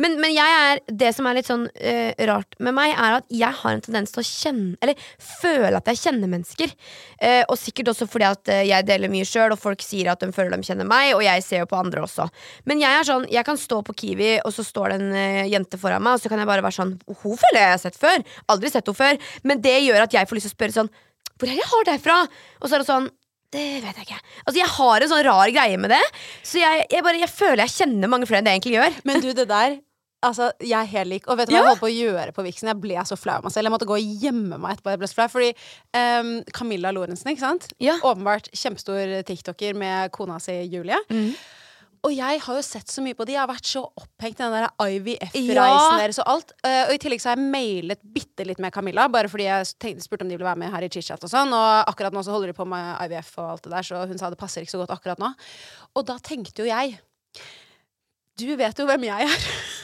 [0.00, 3.58] men, men er Det som er litt sånn uh, rart med meg, er at jeg
[3.62, 6.72] har en tendens til å kjenne Eller føle at jeg kjenner mennesker.
[7.22, 10.22] Uh, og sikkert også fordi at eh, jeg deler mye sjøl, og folk sier at
[10.22, 12.28] de føler de kjenner meg, og jeg ser jo på andre også.
[12.68, 15.48] Men jeg er sånn Jeg kan stå på Kiwi, og så står det en uh,
[15.50, 17.98] jente foran meg, og så kan jeg bare være sånn Hun føler jeg har sett
[17.98, 18.22] før.
[18.52, 19.18] Aldri sett henne før.
[19.48, 20.92] Men det gjør at jeg får lyst til å spørre sånn
[21.36, 22.18] Hvor er det jeg har deg fra?
[22.60, 23.10] Og så er det sånn
[23.52, 24.20] det vet jeg ikke.
[24.46, 26.00] Altså Jeg har en sånn rar greie med det.
[26.40, 28.94] Så jeg, jeg, bare, jeg føler jeg kjenner mange flere enn det jeg egentlig gjør.
[29.10, 29.74] Men du, det der
[30.22, 31.24] Altså, jeg er helt lik.
[31.26, 31.62] Og vet du hva Ja.
[31.64, 32.68] jeg holdt på å gjøre på Vixen?
[32.70, 33.66] Jeg ble så flau av meg selv.
[33.66, 34.92] Jeg måtte gå og gjemme meg etterpå.
[34.94, 35.48] Jeg ble så flau Fordi
[35.98, 37.66] um, Camilla Lorentzen, ikke sant?
[37.82, 37.96] Ja.
[38.06, 41.00] Åpenbart kjempestor tiktoker med kona si Julie.
[41.10, 41.32] Mm.
[42.02, 43.36] Og jeg har jo sett så mye på de.
[43.36, 45.98] Jeg har vært så opphengt i den der IVF-reisen Ja.
[46.00, 46.50] deres og alt.
[46.66, 49.68] Uh, og i tillegg så har jeg mailet bitte litt med Camilla, bare fordi jeg
[49.78, 51.54] tenkte, spurte om de ville være med her i chit-chat og sånn.
[51.54, 54.18] Og akkurat nå så holder de på med IVF og alt det der, så hun
[54.18, 55.30] sa det passer ikke så godt akkurat nå.
[55.94, 56.98] Og da tenkte jo jeg
[58.40, 59.46] Du vet jo hvem jeg er.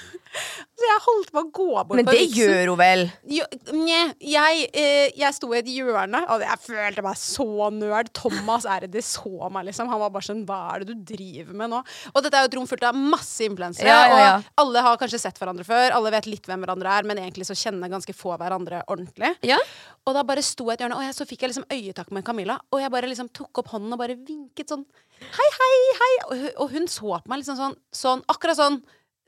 [0.88, 2.38] Jeg holdt på å gå bort Men det Vixen.
[2.38, 3.02] gjør hun vel?
[3.28, 3.44] Jo,
[3.76, 8.08] nje, jeg, eh, jeg sto i et hjørne, og jeg følte meg så nerd.
[8.16, 9.90] Thomas Erdi så meg, liksom.
[9.92, 11.82] Han var bare sånn Hva er det du driver med nå?
[12.14, 14.36] Og dette er jo et rom fullt av masse influensere, Ja, ja, ja.
[14.38, 15.92] og alle har kanskje sett hverandre før.
[15.98, 19.34] Alle vet litt hvem hverandre er, men egentlig så kjenner ganske få hverandre ordentlig.
[19.46, 19.58] Ja.
[20.08, 22.10] Og da bare sto jeg i et hjørne, og jeg, så fikk jeg liksom øyetak
[22.16, 22.58] med Camilla.
[22.72, 24.86] Og jeg bare liksom tok opp hånden og bare vinket sånn
[25.18, 26.10] Hei, hei, hei!
[26.28, 28.76] Og hun, og hun så på meg liksom sånn, sånn akkurat sånn.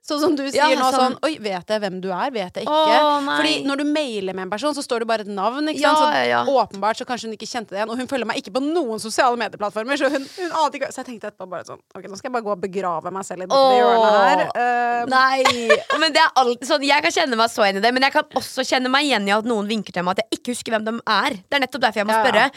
[0.00, 2.30] Sånn som du sier Ja, nå, sånn- sånn Oi, vet jeg hvem du er?
[2.32, 2.72] Vet jeg ikke?
[2.72, 3.20] Å.
[3.28, 5.68] Fordi når du mailer med en person, så står det bare et navn.
[5.76, 5.92] Ja?
[5.94, 6.40] Så ja, ja.
[6.48, 7.92] åpenbart så kanskje hun ikke kjente det igjen.
[7.92, 10.00] Og hun følger meg ikke på noen sosiale medieplattformer.
[10.00, 12.46] Så hun, hun ikke Så jeg tenkte etterpå bare sånn Ok, nå skal jeg bare
[12.48, 14.44] gå og begrave meg selv i dette hjørnet her.
[14.56, 15.68] Uh, Nei,
[16.00, 18.14] men det er alltid sånn Jeg kan kjenne meg så igjen i det, men jeg
[18.16, 20.76] kan også kjenne meg igjen i at noen vinker til meg at jeg ikke husker
[20.76, 21.36] hvem de er.
[21.44, 22.48] Det er nettopp derfor jeg må spørre.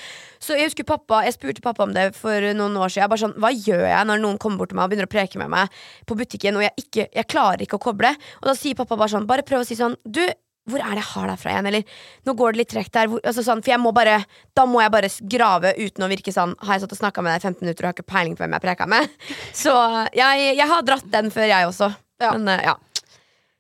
[0.43, 3.03] Så jeg husker pappa Jeg spurte pappa om det for noen år siden.
[3.03, 5.13] Jeg bare sånn, Hva gjør jeg når noen kommer bort til meg og begynner å
[5.13, 8.13] preke med meg på butikken, og jeg, ikke, jeg klarer ikke å koble?
[8.41, 10.22] Og da sier pappa bare sånn Bare prøv å si sånn Du,
[10.69, 11.67] hvor er det jeg har deg fra igjen?
[11.72, 13.12] Eller nå går det litt tregt der.
[13.19, 14.22] Altså sånn, for jeg må bare
[14.56, 17.36] Da må jeg bare grave uten å virke sånn Har jeg satt og snakka med
[17.36, 19.19] deg i 15 minutter og har ikke peiling på hvem jeg preka med?
[19.63, 19.76] Så
[20.15, 21.93] jeg, jeg har dratt den før, jeg også.
[22.24, 22.34] Ja.
[22.38, 22.76] Men eh, ja.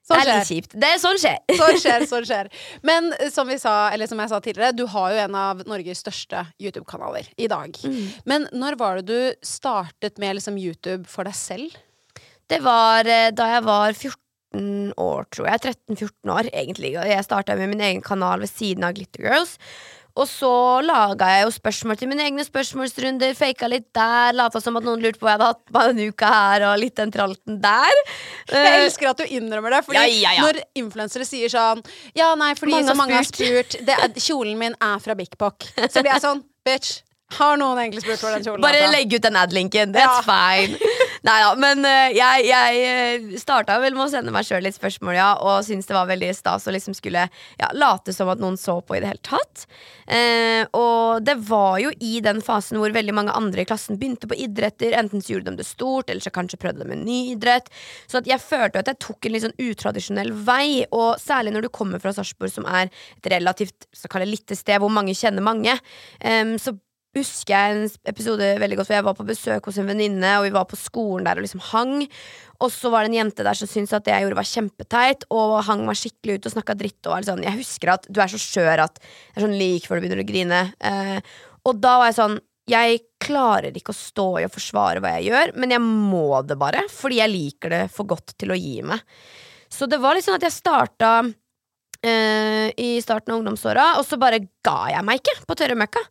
[0.07, 0.75] sånn det er litt kjipt.
[0.79, 1.39] Det er sånn skjer.
[1.61, 2.51] Sånn skjer, sånn skjer.
[2.87, 5.63] Men eh, som vi sa, eller som jeg sa tidligere, du har jo en av
[5.69, 7.79] Norges største YouTube-kanaler i dag.
[7.83, 8.03] Mm.
[8.29, 11.81] Men når var det du startet med liksom YouTube for deg selv?
[12.53, 15.63] Det var eh, da jeg var 14 år, tror jeg.
[15.73, 16.93] 13-14 år, egentlig.
[17.01, 19.57] Og jeg starta med min egen kanal ved siden av Glitter Girls.
[20.13, 20.49] Og så
[20.85, 23.33] laga jeg jo spørsmål til mine egne spørsmålsrunder.
[23.37, 24.35] Faka litt der.
[24.37, 26.81] Lata som at noen lurte på hva jeg hadde hatt på en uke her, og
[26.83, 28.01] litt den tralten der.
[28.51, 29.81] Jeg Eh, elsker at du innrømmer det.
[29.87, 30.43] Fordi Ja, ja, ja.
[30.45, 31.81] Når influensere sier sånn
[32.13, 35.15] Ja, nei, fordi Mange så har mange har spurt det er, Kjolen min er fra
[35.15, 35.63] Pock.
[35.89, 37.01] Så blir jeg sånn Bitch,
[37.39, 39.93] Har noen egentlig spurt hvor den kjolen Bare legg ut den ad-linken.
[39.95, 40.27] That's Ja.
[40.27, 40.77] fine.
[41.23, 45.15] Nei da, men eh, jeg, jeg starta vel med å sende meg sjøl litt spørsmål,
[45.15, 48.57] ja, og syntes det var veldig stas å liksom skulle ja, late som at noen
[48.59, 49.63] så på i det hele tatt.
[50.03, 54.27] Eh, og det var jo i den fasen hvor veldig mange andre i klassen begynte
[54.27, 54.91] på idretter.
[54.99, 57.71] Enten så gjorde de det stort, eller så kanskje prøvde de en ny idrett.
[58.11, 61.73] Så jeg følte at jeg tok en litt sånn utradisjonell vei, og særlig når du
[61.73, 65.77] kommer fra Sarpsborg, som er et relativt så lite sted hvor mange kjenner mange,
[66.19, 66.75] em, så
[67.13, 70.47] husker jeg en episode veldig godt, for jeg var på besøk hos en venninne, og
[70.47, 72.07] vi var på skolen der og liksom hang.
[72.63, 75.27] Og så var det en jente der som syntes at det jeg gjorde var kjempeteit,
[75.33, 77.01] og hang meg skikkelig ut og snakka dritt.
[77.05, 79.99] Og sånn, jeg husker at du er så skjør at det er sånn lik før
[79.99, 80.63] du begynner å grine.
[80.81, 81.37] Eh,
[81.69, 85.33] og da var jeg sånn Jeg klarer ikke å stå i og forsvare hva jeg
[85.33, 88.77] gjør, men jeg må det bare, fordi jeg liker det for godt til å gi
[88.87, 89.03] meg.
[89.67, 91.09] Så det var litt sånn at jeg starta
[91.99, 96.03] eh, i starten av ungdomsåra, og så bare ga jeg meg ikke på tørre møkka.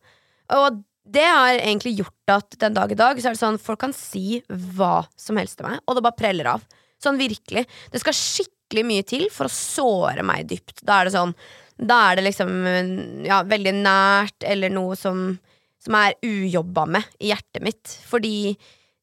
[0.58, 3.80] Og det har egentlig gjort at den dag i dag Så er det sånn folk
[3.82, 6.66] kan si hva som helst til meg, og det bare preller av.
[7.02, 7.64] Sånn virkelig.
[7.90, 10.84] Det skal skikkelig mye til for å såre meg dypt.
[10.86, 11.34] Da er det sånn
[11.82, 12.52] Da er det liksom
[13.26, 15.32] ja, veldig nært, eller noe som,
[15.82, 17.96] som er ujobba med i hjertet mitt.
[18.06, 18.54] Fordi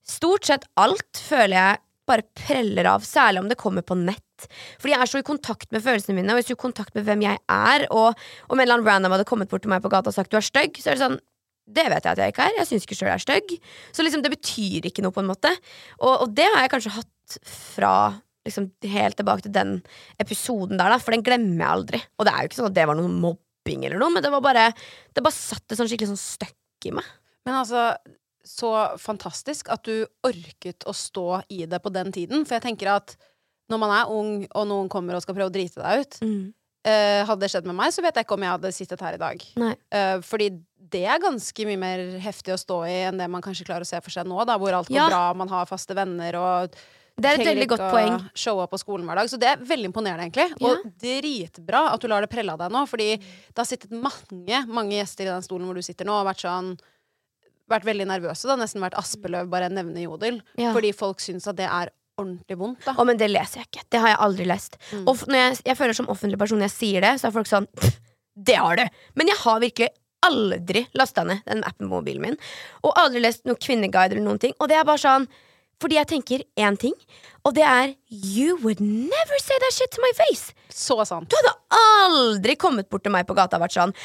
[0.08, 4.48] stort sett alt føler jeg bare preller av, særlig om det kommer på nett.
[4.80, 7.06] Fordi jeg er så i kontakt med følelsene mine, og du er i kontakt med
[7.06, 8.16] hvem jeg er, og
[8.48, 10.40] om en eller annen random hadde kommet bort til meg på gata og sagt du
[10.40, 11.20] er stygg, så er det sånn
[11.70, 12.58] det vet jeg at jeg ikke er.
[12.60, 13.54] Jeg syns ikke sjøl jeg er stygg.
[13.96, 15.52] Så liksom, det betyr ikke noe, på en måte.
[16.00, 17.38] Og, og det har jeg kanskje hatt
[17.76, 17.94] fra
[18.48, 19.76] liksom, helt tilbake til den
[20.22, 22.02] episoden der, da, for den glemmer jeg aldri.
[22.18, 24.34] Og det er jo ikke sånn at det var noe mobbing eller noe, men det
[24.34, 24.70] var bare
[25.14, 27.10] Det bare satt et sånn skikkelig sånn støkk i meg.
[27.48, 27.92] Men altså,
[28.46, 32.46] så fantastisk at du orket å stå i det på den tiden.
[32.48, 33.18] For jeg tenker at
[33.70, 36.16] når man er ung, og noen kommer og skal prøve å drite deg ut
[36.86, 39.18] eh, Hadde det skjedd med meg, så vet jeg ikke om jeg hadde sittet her
[39.18, 39.44] i dag.
[39.92, 40.50] Eh, fordi
[40.90, 43.90] det er ganske mye mer heftig å stå i enn det man kanskje klarer å
[43.90, 45.10] se for seg nå, da, hvor alt går Ja.
[45.12, 46.74] bra, man har faste venner og
[47.20, 48.30] Det er et veldig godt poeng.
[48.34, 49.28] showe opp på skolen hver dag.
[49.30, 50.54] Så det er veldig imponerende, egentlig.
[50.58, 50.70] Ja.
[50.72, 54.66] Og dritbra at du lar det prelle av deg nå, fordi det har sittet mange,
[54.72, 56.78] mange gjester i den stolen hvor du sitter nå, og vært sånn
[57.70, 58.56] vært veldig nervøse, da.
[58.58, 60.40] Nesten vært Aspeløv, bare nevne Jodel.
[60.58, 60.72] Ja.
[60.74, 62.94] Fordi folk syns at det er ordentlig vondt, da.
[62.96, 63.88] Å, men det leser jeg ikke.
[63.90, 64.78] Det har jeg aldri lest.
[64.92, 65.08] Mm.
[65.10, 67.50] Og når jeg, jeg føler som offentlig person når jeg sier det, så er folk
[67.50, 67.68] sånn
[68.50, 68.86] Det har du!
[69.20, 69.90] Men jeg har virkelig
[70.26, 72.40] aldri lasta ned den appen på mobilen min.
[72.84, 74.56] Og aldri lest noen kvinneguide eller noen ting.
[74.60, 75.30] Og det er bare sånn
[75.80, 76.96] fordi jeg tenker én ting,
[77.48, 80.52] og det er You would never say that shit to my face!
[80.68, 81.30] Så sant.
[81.32, 81.54] Du hadde
[82.04, 83.96] aldri kommet bort til meg på gata og vært sånn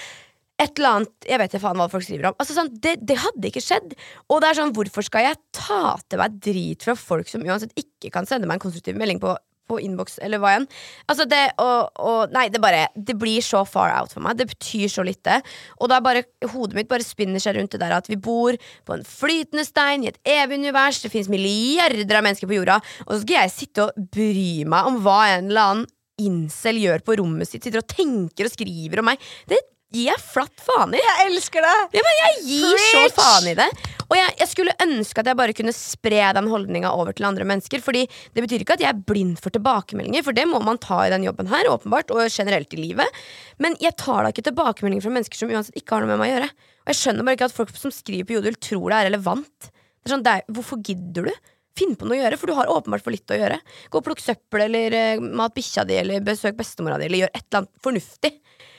[0.63, 2.37] et eller annet Jeg vet ikke faen hva folk skriver om.
[2.39, 3.97] Altså sånn, det, det hadde ikke skjedd.
[4.31, 7.75] Og det er sånn, hvorfor skal jeg ta til meg drit fra folk som uansett
[7.81, 9.33] ikke kan sende meg en konstruktiv melding på,
[9.67, 10.69] på innboks eller hva igjen?
[11.11, 14.39] Altså det og, Nei, det bare Det blir så far out for meg.
[14.39, 15.41] Det betyr så lite.
[15.81, 18.55] Og da er bare hodet mitt bare spinner seg rundt det der at vi bor
[18.87, 21.03] på en flytende stein i et evig univers.
[21.03, 24.93] Det fins milliarder av mennesker på jorda, og så skal jeg sitte og bry meg
[24.93, 27.65] om hva en eller annen incel gjør på rommet sitt.
[27.65, 29.23] Sitter og tenker og skriver om meg.
[29.51, 29.59] Det
[29.95, 31.01] gir jeg flatt faen i.
[31.01, 31.75] Jeg elsker det!
[31.97, 33.15] Ja, men jeg gir så Preach!
[33.19, 33.69] faen i det.
[34.05, 37.47] Og jeg, jeg skulle ønske at jeg bare kunne spre den holdninga over til andre
[37.49, 37.83] mennesker.
[37.85, 38.05] Fordi
[38.37, 41.13] det betyr ikke at jeg er blind for tilbakemeldinger, for det må man ta i
[41.15, 43.23] den jobben her, åpenbart, og generelt i livet.
[43.63, 46.33] Men jeg tar da ikke tilbakemeldinger fra mennesker som uansett ikke har noe med meg
[46.33, 46.51] å gjøre.
[46.85, 49.71] Og jeg skjønner bare ikke at folk som skriver på Jodel, tror det er relevant.
[49.71, 51.51] Det er sånn, det er, hvorfor gidder du?
[51.75, 53.59] Finn på noe å gjøre, for du har åpenbart for litt å gjøre.
[53.91, 57.33] Gå og plukk søppel, eller uh, mat bikkja di, eller besøk bestemora di, eller gjør
[57.33, 58.33] et eller annet fornuftig.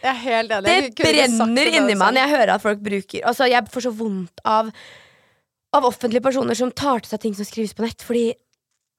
[0.05, 0.77] Jeg er helt enig.
[0.93, 4.43] Det brenner inni meg når jeg hører at folk bruker Altså, jeg får så vondt
[4.45, 4.69] av
[5.75, 8.29] Av offentlige personer som tar til seg ting som skrives på nett, fordi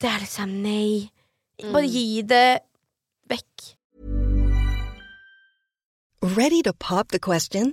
[0.02, 1.08] det er liksom nei.
[1.72, 2.60] Bare gi det
[3.32, 3.70] vekk.
[6.36, 7.72] Ready to pop the question?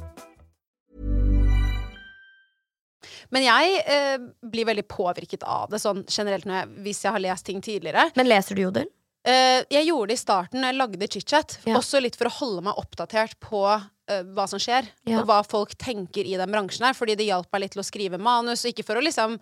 [3.31, 4.17] Men jeg eh,
[4.51, 8.09] blir veldig påvirket av det, sånn generelt jeg, hvis jeg har lest ting tidligere.
[8.19, 8.89] Men leser du jodel?
[9.23, 11.75] Eh, jeg gjorde det i starten når jeg lagde chit-chat, Ja.
[11.77, 13.61] også litt for å holde meg oppdatert på
[14.09, 15.19] eh, hva som skjer, Ja.
[15.21, 17.87] og hva folk tenker i den bransjen her, fordi det hjalp meg litt til å
[17.87, 19.37] skrive manus, ikke for å liksom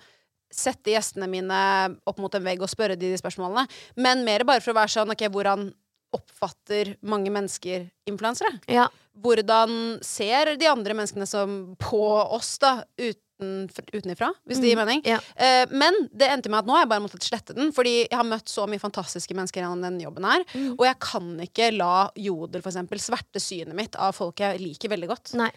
[0.51, 4.61] sette gjestene mine opp mot en vegg og spørre de de spørsmålene, men mer bare
[4.61, 5.71] for å være sånn, ok, hvordan
[6.13, 8.59] oppfatter mange mennesker influensere?
[8.67, 8.87] Ja.
[9.19, 12.01] Hvordan ser de andre menneskene som på
[12.33, 15.01] oss, da, uten, utenifra, hvis det gir mening?
[15.07, 15.19] Ja.
[15.35, 18.17] Eh, men det endte med at nå har jeg bare måttet slette den, fordi jeg
[18.19, 20.75] har møtt så mye fantastiske mennesker gjennom den jobben her, Mm.
[20.77, 24.89] og jeg kan ikke la Jodel, for eksempel, sverte synet mitt av folk jeg liker
[24.89, 25.33] veldig godt.
[25.39, 25.49] Nei.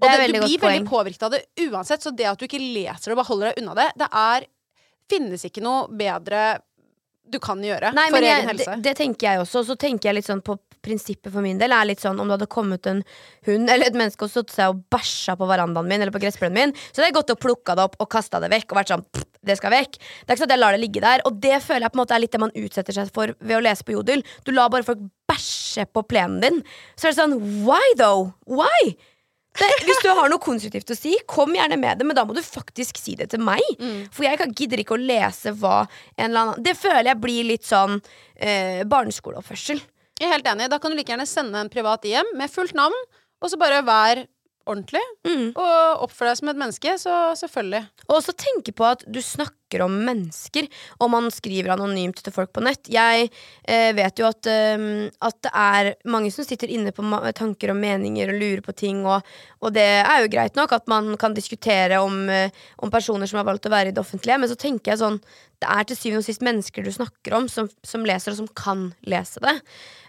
[0.00, 2.38] Og Det er det, veldig du blir veldig påvirket av det uansett, så det at
[2.38, 4.46] du ikke leser det og bare holder deg unna det, det er
[5.10, 6.60] Finnes ikke noe bedre
[7.28, 8.74] du kan gjøre Nei, for men egen jeg, helse.
[8.76, 9.58] det, det tenker jeg også.
[9.60, 12.28] Og Så tenker jeg litt sånn på prinsippet for min del er litt sånn om
[12.28, 13.02] det hadde kommet en
[13.48, 16.56] hund eller et menneske og satt seg og bæsja på verandaen min eller på gressplenen
[16.56, 18.94] min, så hadde jeg gått og plukka det opp og kasta det vekk og vært
[18.94, 19.06] sånn
[19.46, 19.94] det skal vekk.
[19.96, 21.22] Det er ikke sånn at jeg lar det ligge der.
[21.28, 23.56] Og det føler jeg på en måte er litt det man utsetter seg for ved
[23.56, 24.24] å lese på Jodel.
[24.44, 26.58] Du lar bare folk bæsje på plenen din.
[26.92, 28.34] Så er det sånn why though?
[28.44, 28.92] Why?
[29.58, 32.36] Det, hvis du har noe konstruktivt å si, kom gjerne med det, men da må
[32.36, 33.64] du faktisk si det til meg.
[34.14, 35.80] For jeg gidder ikke å lese hva
[36.16, 37.98] en eller annen Det føler jeg blir litt sånn
[38.36, 39.82] eh, barneskoleoppførsel.
[40.20, 40.68] Jeg er helt enig.
[40.68, 42.96] Da kan du like gjerne sende en privat hjem med fullt navn,
[43.40, 44.26] og så bare vær
[44.68, 45.02] ordentlig.
[45.26, 45.50] Mm.
[45.54, 47.82] Og oppfør deg som et menneske, så selvfølgelig.
[48.08, 50.66] Og også tenke på at du snakker om mennesker,
[50.98, 52.90] og man skriver anonymt til folk på nett.
[52.90, 57.04] Jeg eh, vet jo at, um, at det er mange som sitter inne på
[57.38, 59.26] tanker og meninger og lurer på ting, og,
[59.62, 62.50] og det er jo greit nok at man kan diskutere om, eh,
[62.82, 65.22] om personer som har valgt å være i det offentlige, men så tenker jeg sånn
[65.60, 68.50] det er til syvende og sist mennesker du snakker om, som, som leser, og som
[68.56, 69.58] kan lese det.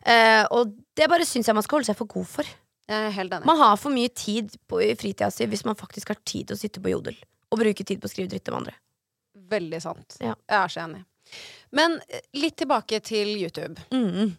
[0.08, 2.54] Eh, og det bare syns jeg man skal holde seg for god for.
[2.92, 3.48] Jeg er helt enig.
[3.48, 6.58] Man har for mye tid på, i fritida si hvis man faktisk har tid til
[6.58, 7.16] å sitte på Jodel
[7.52, 8.76] og bruke tid på å skrive dritt om andre.
[9.52, 10.18] Veldig sant.
[10.20, 10.36] Ja.
[10.48, 11.04] Jeg er så enig.
[11.76, 13.80] Men eh, litt tilbake til YouTube.
[13.96, 14.36] Mm.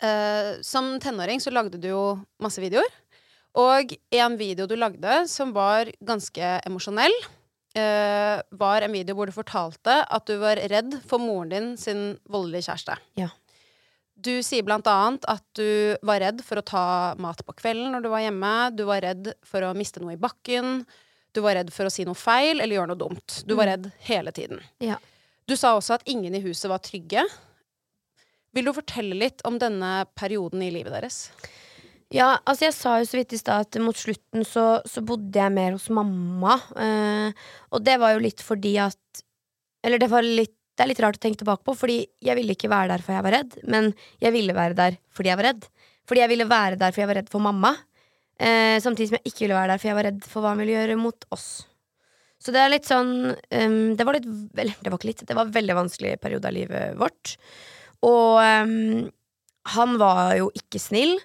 [0.00, 2.04] Uh, som tenåring så lagde du jo
[2.40, 2.88] masse videoer.
[3.60, 7.16] Og en video du lagde som var ganske emosjonell,
[7.76, 12.04] uh, var en video hvor du fortalte at du var redd for moren din sin
[12.30, 12.96] voldelige kjæreste.
[13.20, 13.28] Ja.
[14.20, 16.84] Du sier blant annet at du var redd for å ta
[17.20, 18.54] mat på kvelden når du var hjemme.
[18.76, 20.82] Du var redd for å miste noe i bakken.
[21.32, 23.38] Du var redd for å si noe feil eller gjøre noe dumt.
[23.48, 24.60] Du var redd hele tiden.
[24.82, 24.98] Ja.
[25.48, 27.24] Du sa også at ingen i huset var trygge.
[28.54, 31.22] Vil du fortelle litt om denne perioden i livet deres?
[32.10, 35.38] Ja, altså jeg sa jo så vidt i stad at mot slutten så, så bodde
[35.38, 36.56] jeg mer hos mamma.
[36.74, 38.98] Eh, og det var jo litt fordi at
[39.86, 42.54] Eller det var litt Det er litt rart å tenke tilbake på, fordi jeg ville
[42.56, 43.90] ikke være der for jeg var redd, men
[44.24, 45.66] jeg ville være der fordi jeg var redd.
[46.08, 47.74] Fordi jeg ville være der fordi jeg var redd for mamma.
[48.40, 50.62] Eh, samtidig som jeg ikke ville være der fordi jeg var redd for hva han
[50.64, 51.50] ville gjøre mot oss.
[52.40, 55.24] Så det er litt sånn um, Det var litt Vel, det var ikke litt.
[55.28, 57.36] Det var en veldig vanskelig periode av livet vårt.
[58.08, 59.10] Og um,
[59.76, 61.18] han var jo ikke snill.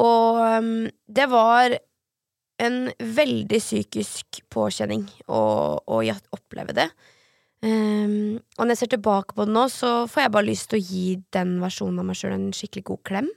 [0.00, 1.76] Og um, det var
[2.64, 5.42] en veldig psykisk påkjenning å,
[5.84, 6.00] å
[6.32, 6.88] oppleve det.
[7.64, 10.80] Um, og når jeg ser tilbake på det nå, så får jeg bare lyst til
[10.80, 13.30] å gi den versjonen av meg sjøl en skikkelig god klem.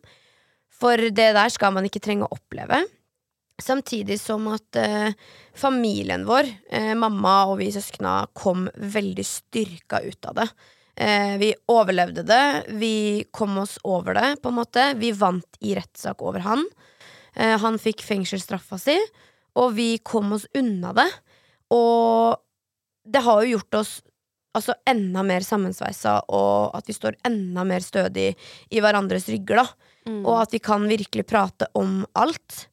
[0.78, 2.82] For det der skal man ikke trenge å oppleve.
[3.64, 5.14] Samtidig som at uh,
[5.58, 10.48] familien vår, uh, mamma og vi søskna, kom veldig styrka ut av det.
[10.98, 12.44] Uh, vi overlevde det.
[12.82, 12.98] Vi
[13.32, 14.90] kom oss over det, på en måte.
[15.00, 16.68] Vi vant i rettssak over han.
[17.38, 18.96] Han fikk fengselsstraffa si,
[19.62, 21.06] og vi kom oss unna det.
[21.70, 22.34] Og
[23.06, 23.92] det har jo gjort oss
[24.58, 28.32] altså enda mer sammensveisa, og at vi står enda mer stødig
[28.74, 29.94] i hverandres rygger, da.
[30.08, 32.68] Og at vi kan virkelig prate om alt.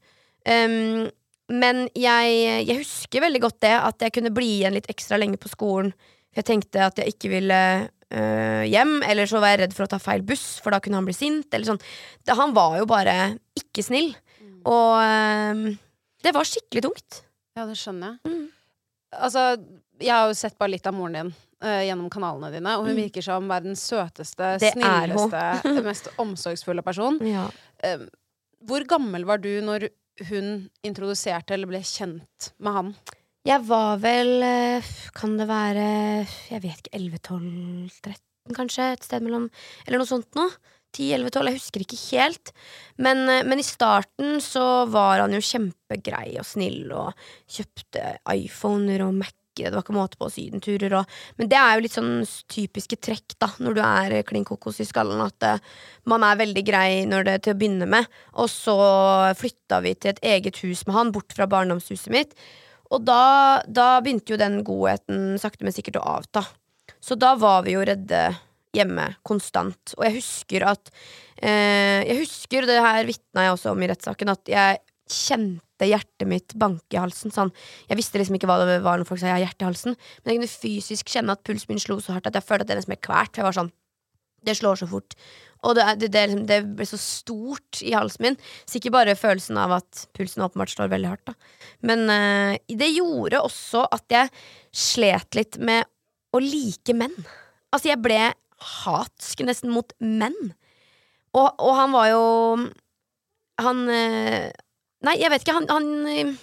[0.47, 1.09] Um,
[1.53, 5.41] men jeg, jeg husker veldig godt det, at jeg kunne bli igjen litt ekstra lenge
[5.41, 5.93] på skolen.
[6.33, 9.87] For jeg tenkte at jeg ikke ville øh, hjem, eller så var jeg redd for
[9.87, 11.51] å ta feil buss, for da kunne han bli sint.
[11.53, 11.83] Eller sånn.
[12.25, 13.17] det, han var jo bare
[13.61, 14.15] ikke snill.
[14.65, 15.77] Og øh,
[16.25, 17.21] det var skikkelig tungt.
[17.55, 18.33] Ja, det skjønner jeg.
[18.33, 18.47] Mm.
[19.15, 19.45] Altså,
[20.01, 21.35] jeg har jo sett bare litt av moren din
[21.65, 23.01] eh, gjennom kanalene dine, og hun Mm.
[23.07, 25.43] virker som verdens søteste, Det snilleste,
[25.89, 27.19] mest omsorgsfulle person.
[27.27, 27.49] Ja.
[27.85, 28.07] Uh,
[28.65, 29.89] hvor gammel var du når
[30.29, 32.95] hun introduserte eller ble kjent med han?
[33.45, 35.83] Jeg var vel eh, Kan det være
[36.49, 38.87] Jeg vet ikke 11-12-13, kanskje?
[38.95, 39.51] Et sted mellom
[39.87, 40.49] Eller noe sånt noe.
[40.95, 42.53] 10-11-12, jeg husker ikke helt.
[43.03, 49.17] Men, men i starten så var han jo kjempegrei og snill og kjøpte iPhoner og
[49.55, 49.71] Mac-er.
[49.71, 51.05] Det var ikke måte på sydenturer og
[51.39, 54.85] Men det er jo litt sånn typiske trekk, da, når du er klin kokos i
[54.85, 55.59] skallen, at eh,
[56.07, 58.07] man er veldig grei når det til å begynne med.
[58.35, 58.77] Og så
[59.37, 62.35] flytta vi til et eget hus med han, bort fra barndomshuset mitt.
[62.91, 66.45] Og da, da begynte jo den godheten sakte, men sikkert å avta.
[67.01, 68.29] Så da var vi jo redde
[68.75, 69.95] hjemme konstant.
[69.99, 70.91] Og jeg husker at
[71.39, 75.64] eh, Jeg husker, og det her vitna jeg også om i rettssaken, at jeg kjente
[75.83, 77.33] hjertet mitt banke i halsen.
[77.35, 77.51] Sånn.
[77.91, 79.97] Jeg visste liksom ikke hva det var når folk sa jeg har hjerte i halsen,
[80.23, 82.71] men jeg kunne fysisk kjenne at pulsen min slo så hardt at jeg følte at
[82.71, 83.35] det nesten ble kvert.
[83.41, 83.73] Jeg var sånn
[84.45, 85.15] det slår så fort.
[85.65, 88.35] Og det, det, det, liksom- det ble så stort i halsen min.
[88.69, 91.35] Så ikke bare følelsen av at pulsen åpenbart slår veldig hardt, da.
[91.81, 94.29] Men eh, det gjorde også at jeg
[94.77, 95.89] slet litt med
[96.37, 97.17] å like menn.
[97.73, 98.21] Altså, jeg ble
[98.85, 100.37] hatsk nesten mot menn.
[101.35, 102.23] Og, og han var jo
[103.65, 104.51] Han eh,
[105.05, 105.57] Nei, jeg vet ikke.
[105.59, 106.35] Han, han eh,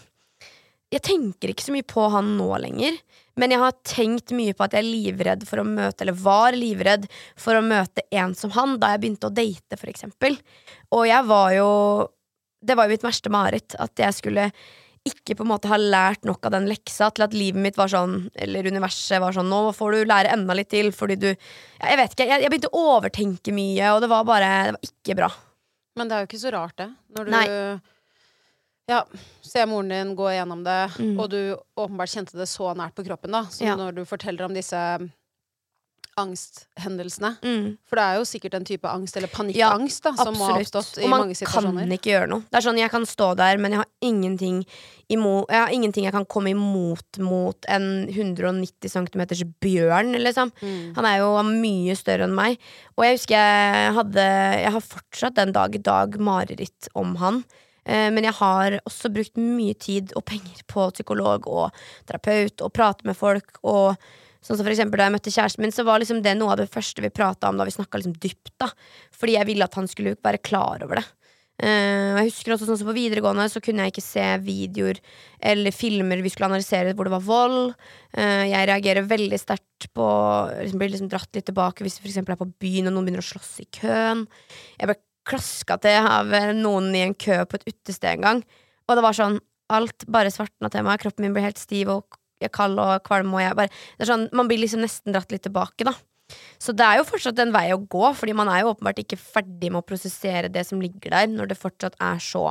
[0.93, 2.99] Jeg tenker ikke så mye på han nå lenger.
[3.39, 6.57] Men jeg har tenkt mye på at jeg er livredd for å møte, eller var
[6.57, 7.07] livredd
[7.39, 10.35] for å møte en som han, da jeg begynte å date, for eksempel.
[10.91, 11.69] Og jeg var jo
[12.61, 13.73] Det var jo mitt verste mareritt.
[13.81, 14.51] At jeg skulle
[15.07, 17.89] ikke på en måte ha lært nok av den leksa til at livet mitt var
[17.89, 21.97] sånn, eller universet var sånn Nå får du lære enda litt til, fordi du Jeg
[21.97, 25.17] vet ikke, jeg, jeg begynte å overtenke mye, og det var bare Det var ikke
[25.23, 25.31] bra.
[25.97, 26.89] Men det er jo ikke så rart, det.
[27.17, 27.47] Når du Nei.
[28.91, 29.01] Ja,
[29.41, 31.15] se moren din gå gjennom det, Mm.
[31.19, 31.39] og du
[31.79, 33.45] åpenbart kjente det så nært på kroppen, da.
[33.49, 33.75] som Ja.
[33.79, 34.77] når du forteller om disse
[36.19, 37.77] angsthendelsene Mm.
[37.87, 40.97] For det er jo sikkert en type angst, eller panikkangst, da, som må ha oppstått
[41.01, 41.69] i mange situasjoner.
[41.69, 42.41] Og man kan ikke gjøre noe.
[42.51, 44.65] Det er sånn, Jeg kan stå der, men jeg har ingenting
[45.09, 49.25] imot Jeg har ingenting jeg kan komme imot mot en 190 cm
[49.61, 50.51] bjørn, liksom.
[50.61, 50.95] Mm.
[50.95, 52.57] Han er jo mye større enn meg.
[52.97, 57.43] Og jeg husker jeg hadde Jeg har fortsatt den dag i dag mareritt om han.
[57.85, 61.71] Eh, Men jeg har også brukt mye tid og penger på psykolog og
[62.05, 63.57] terapeut og prate med folk.
[63.63, 63.95] Og
[64.41, 66.57] Sånn som for eksempel Da jeg møtte kjæresten min, så var liksom det noe av
[66.57, 68.55] det første vi prata om da vi snakka liksom dypt.
[68.57, 68.71] da
[69.13, 71.05] Fordi jeg ville at han skulle være klar over det.
[71.61, 74.97] Og jeg husker også sånn som På videregående så kunne jeg ikke se videoer
[75.41, 77.75] eller filmer vi skulle analysere hvor det var vold.
[78.17, 80.07] Eh, jeg reagerer veldig sterkt på
[80.57, 83.21] liksom Blir liksom dratt litt tilbake hvis vi for er på byen og noen begynner
[83.25, 84.25] å slåss i køen.
[84.79, 88.43] Jeg ble klaska til av noen i en kø på et utested en gang.
[88.87, 89.39] Og det var sånn
[89.71, 90.99] Alt bare svartna til meg.
[90.99, 92.17] Kroppen min ble helt stiv og
[92.51, 93.29] kald og kvalm.
[93.37, 95.93] Og jeg bare, det er sånn, man blir liksom nesten dratt litt tilbake, da.
[96.59, 99.19] Så det er jo fortsatt en vei å gå, Fordi man er jo åpenbart ikke
[99.19, 102.49] ferdig med å prosessere det som ligger der, når det fortsatt er så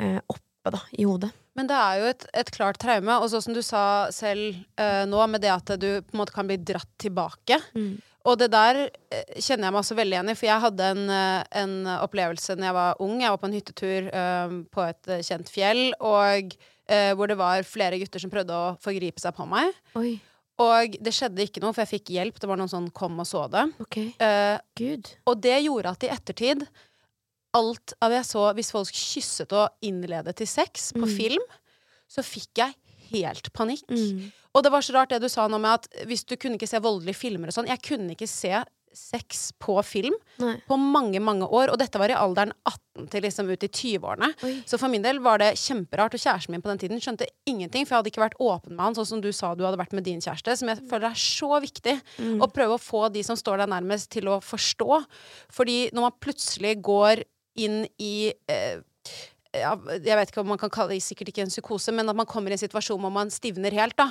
[0.00, 1.32] eh, oppe da, i hodet.
[1.54, 5.04] Men det er jo et, et klart traume, og sånn som du sa selv eh,
[5.06, 7.60] nå, med det at du på en måte kan bli dratt tilbake.
[7.76, 7.94] Mm.
[8.24, 8.78] Og det der
[9.12, 12.56] eh, kjenner jeg meg også veldig igjen i, for jeg hadde en, eh, en opplevelse
[12.56, 13.18] da jeg var ung.
[13.20, 17.66] Jeg var på en hyttetur um, på et kjent fjell, og uh, hvor det var
[17.68, 19.76] flere gutter som prøvde å forgripe seg på meg.
[20.00, 20.14] Oi,
[20.64, 22.36] Og det skjedde ikke noe, for jeg fikk hjelp.
[22.40, 23.66] Det var noen sånn kom og så det.
[23.84, 24.12] Okay.
[24.22, 25.12] Uh, Gud.
[25.28, 26.66] og det gjorde at i ettertid
[27.54, 31.12] Alt av jeg så Hvis folk kysset og innledet til sex på Mm.
[31.14, 31.44] film,
[32.10, 32.74] så fikk jeg
[33.10, 33.84] helt panikk.
[33.90, 34.30] Mm.
[34.54, 36.70] Og det var så rart det du sa nå med at hvis du kunne ikke
[36.70, 38.54] se voldelige filmer og sånn Jeg kunne ikke se
[38.94, 40.54] sex på film Nei.
[40.68, 41.72] på mange, mange år.
[41.72, 44.30] Og dette var i alderen 18 til liksom ut i 20-årene.
[44.70, 46.14] Så for min del var det kjemperart.
[46.14, 48.84] Og kjæresten min på den tiden skjønte ingenting, for jeg hadde ikke vært åpen med
[48.86, 50.56] han, sånn som du sa du hadde vært med din kjæreste.
[50.60, 51.98] Som jeg føler er så viktig.
[52.22, 52.38] Mm.
[52.44, 55.02] Å prøve å få de som står deg nærmest, til å forstå.
[55.58, 57.26] Fordi når man plutselig går
[57.66, 58.82] inn i eh,
[59.54, 62.16] ja, jeg vet ikke om man kan kalle det sikkert ikke en psykose, men at
[62.18, 63.96] man kommer i en situasjon hvor man stivner helt.
[63.96, 64.08] da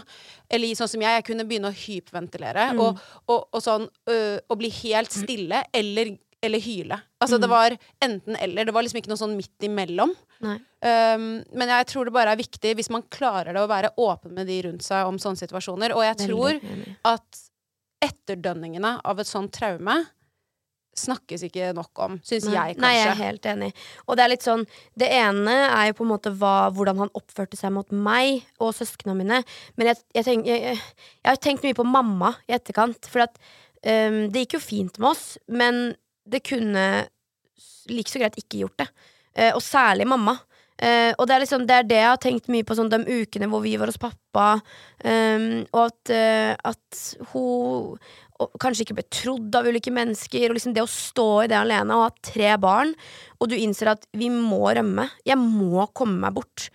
[0.49, 2.79] Eller i sånn som jeg, jeg kunne begynne å hyperventilere Mm.
[2.79, 6.97] og, og, og sånn øh, Og bli helt stille, eller, eller hyle.
[7.23, 8.65] Altså det var enten eller.
[8.65, 10.11] Det var liksom ikke noe sånn midt imellom.
[10.43, 14.33] Um, men jeg tror det bare er viktig, hvis man klarer det, å være åpen
[14.35, 15.93] med de rundt seg om sånne situasjoner.
[15.95, 16.95] Og jeg tror Veldig veldig.
[17.13, 17.43] at
[18.03, 19.95] etterdønningene av et sånt traume
[20.99, 22.83] snakkes ikke nok om, syns jeg, kanskje.
[22.83, 23.69] Nei, jeg er helt enig.
[24.05, 24.65] Og det er litt sånn
[24.99, 28.75] Det ene er jo på en måte hva, hvordan han oppførte seg mot meg og
[28.77, 29.41] søsknene mine.
[29.79, 33.09] Men jeg, jeg, tenk, jeg, jeg, har tenkt mye på mamma i etterkant.
[33.09, 35.83] For at um, det gikk jo fint med oss, men
[36.29, 36.87] det kunne
[37.91, 38.89] like så greit ikke gjort det.
[39.33, 40.37] Uh, og særlig mamma.
[40.83, 42.97] Uh, og det er liksom Det er det jeg har tenkt mye på sånn de
[43.05, 44.47] ukene hvor vi var hos pappa.
[45.05, 47.99] um, og at, uh, at hun
[48.41, 50.47] og kanskje ikke ble trodd av ulike mennesker.
[50.49, 52.95] Og liksom det å stå i det alene og ha tre barn,
[53.39, 55.09] og du innser at vi må rømme.
[55.27, 56.69] Jeg må komme meg bort.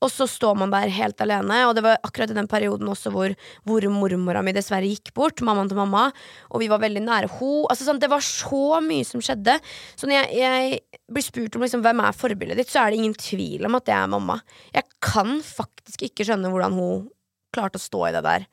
[0.00, 3.10] Og så står man der helt alene, og det var akkurat i den perioden også
[3.12, 3.34] hvor,
[3.68, 6.06] hvor mormora mi dessverre gikk bort, mammaen til mamma,
[6.48, 7.66] og vi var veldig nære ho.
[7.66, 9.58] Altså, sånn, det var så mye som skjedde.
[10.00, 13.02] Så når jeg, jeg blir spurt om liksom, hvem er forbildet ditt, så er det
[13.02, 14.38] ingen tvil om at det er mamma.
[14.72, 17.06] Jeg kan faktisk ikke skjønne hvordan hun
[17.52, 18.48] klarte å stå i det der,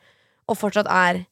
[0.51, 1.23] og fortsatt er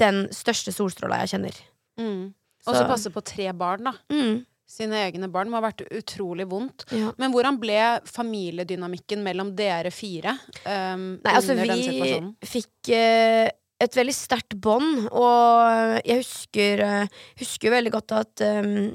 [0.00, 1.62] den største solstråla jeg kjenner.
[2.00, 2.20] Mm.
[2.66, 3.94] Og så passe på tre barn, da.
[4.12, 4.44] Mm.
[4.66, 5.50] Sine egne barn.
[5.50, 6.88] Må ha vært utrolig vondt.
[6.90, 7.12] Ja.
[7.20, 7.78] Men hvordan ble
[8.10, 10.34] familiedynamikken mellom dere fire
[10.64, 12.32] um, Nei, altså under den vi situasjonen?
[12.50, 13.46] fikk uh,
[13.86, 18.94] et veldig sterkt bånd, og jeg husker, eh, husker veldig godt at, um,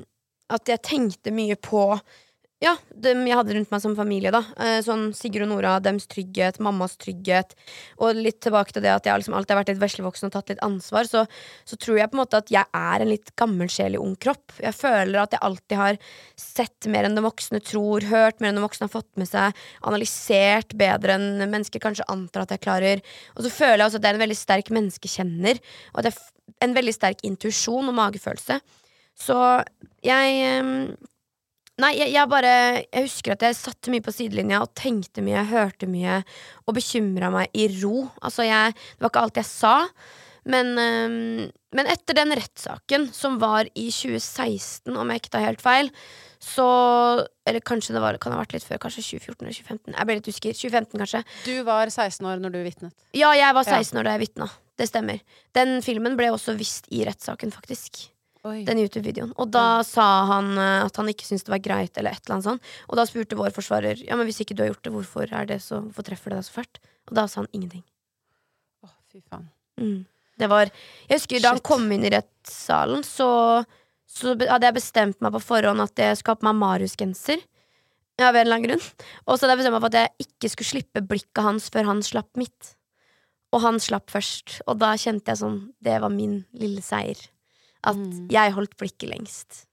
[0.49, 1.83] at jeg tenkte mye på
[2.61, 4.43] ja, dem jeg hadde rundt meg som familie, da.
[4.61, 7.55] Eh, sånn Sigurd og Nora, dems trygghet, mammas trygghet.
[8.05, 10.53] Og litt tilbake til det at jeg liksom alltid har vært litt veslevoksen og tatt
[10.53, 11.23] litt ansvar, så,
[11.65, 14.13] så tror jeg på en måte at jeg er en litt gammel sjel i ung
[14.13, 14.53] kropp.
[14.61, 15.99] Jeg føler at jeg alltid har
[16.37, 19.57] sett mer enn de voksne tror, hørt mer enn de voksne har fått med seg,
[19.89, 23.05] analysert bedre enn mennesker kanskje antar at jeg klarer.
[23.33, 26.19] Og så føler jeg også at jeg er en veldig sterk menneskekjenner, og at jeg
[26.19, 26.27] f
[26.61, 28.59] en veldig sterk intuisjon og magefølelse.
[29.17, 29.37] Så
[30.05, 30.67] jeg eh,
[31.79, 32.49] Nei, jeg, jeg bare
[32.83, 36.19] Jeg husker at jeg satt mye på sidelinja og tenkte mye, hørte mye
[36.67, 38.09] og bekymra meg i ro.
[38.21, 39.75] Altså, jeg Det var ikke alt jeg sa.
[40.41, 45.61] Men, øhm, men etter den rettssaken, som var i 2016, om jeg ikke tar helt
[45.61, 45.91] feil,
[46.41, 46.65] så
[47.45, 49.93] Eller kanskje det var, kan ha vært litt før, kanskje 2014 eller 2015.
[49.97, 50.57] Jeg ble litt usikker.
[50.57, 51.21] 2015, kanskje.
[51.45, 52.93] Du var 16 år når du vitnet.
[53.13, 53.77] Ja, jeg var Ja.
[53.77, 54.49] 16 år da jeg vitna.
[54.77, 55.21] Det stemmer.
[55.53, 58.09] Den filmen ble også vist i rettssaken, faktisk.
[58.41, 58.63] Oi.
[58.65, 59.35] Den YouTube-videoen.
[59.37, 62.39] Og da sa han eh, at han ikke syntes det var greit, eller et eller
[62.39, 62.71] annet sånt.
[62.89, 65.59] Og da spurte vår forsvarer Ja, men hvis ikke du har gjort det, hvorfor, det
[65.61, 66.79] så, hvorfor treffer det deg så fælt?
[67.11, 67.83] Og da sa han ingenting.
[68.81, 69.45] Å, fy faen.
[69.77, 69.99] Mm.
[70.41, 73.29] Det var Jeg husker da han kom inn i rettssalen, så,
[74.09, 77.43] så hadde jeg bestemt meg på forhånd at jeg skulle ha på meg Marius-genser.
[78.21, 78.87] Av en eller annen grunn.
[79.25, 81.87] Og så hadde jeg bestemt meg for at jeg ikke skulle slippe blikket hans før
[81.89, 82.73] han slapp mitt.
[83.53, 84.59] Og han slapp først.
[84.65, 87.21] Og da kjente jeg sånn Det var min lille seier.
[87.83, 88.27] At Mm.
[88.29, 89.65] jeg holdt blikket lengst.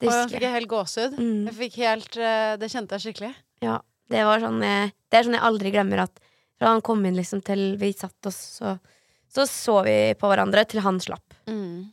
[0.00, 0.52] Det Og jeg husker fikk jeg.
[0.52, 1.18] helt gåsehud.
[1.18, 1.44] Mm.
[1.48, 3.34] Jeg fikk helt eh, Det kjente jeg skikkelig.
[3.62, 3.80] Ja,
[4.10, 6.20] det var sånn jeg, Det er sånn jeg aldri glemmer at
[6.58, 8.78] fra han kom inn liksom til vi satt oss, så
[9.30, 11.34] så, så vi på hverandre til han slapp.
[11.46, 11.92] Mm.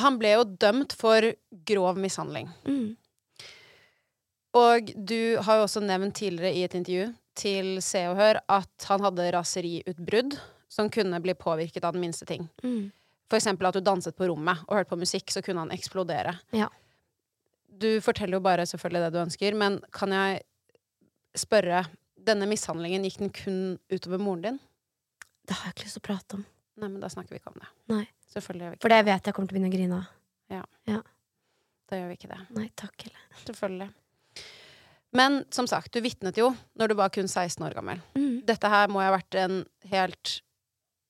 [0.00, 1.20] Han ble jo dømt for
[1.68, 2.48] grov mishandling.
[2.64, 2.96] Mm.
[4.56, 8.86] Og du har jo også nevnt tidligere i et intervju til Se og Hør at
[8.88, 10.38] han hadde raseriutbrudd
[10.72, 12.48] som kunne bli påvirket av den minste ting.
[12.64, 12.90] Mm.
[13.38, 16.34] Eksempel at du danset på rommet og hørte på musikk, så kunne han eksplodere.
[16.56, 16.68] Ja.
[17.80, 20.42] Du forteller jo bare selvfølgelig det du ønsker, men kan jeg
[21.38, 21.86] spørre
[22.20, 24.56] Denne mishandlingen, gikk den kun utover moren din?
[25.48, 26.42] Det har jeg ikke lyst til å prate om.
[26.76, 27.68] Nei, men da snakker vi ikke om det.
[27.88, 28.02] Nei.
[28.28, 30.10] Selvfølgelig gjør vi ikke For det vet jeg kommer til å begynne å grine av.
[31.90, 32.38] Da gjør vi ikke det.
[32.54, 33.22] Nei takk heller.
[33.42, 33.88] Selvfølgelig.
[35.18, 37.98] Men som sagt, du vitnet jo når du var kun 16 år gammel.
[38.14, 38.44] Mm.
[38.46, 40.36] Dette her må ha vært en helt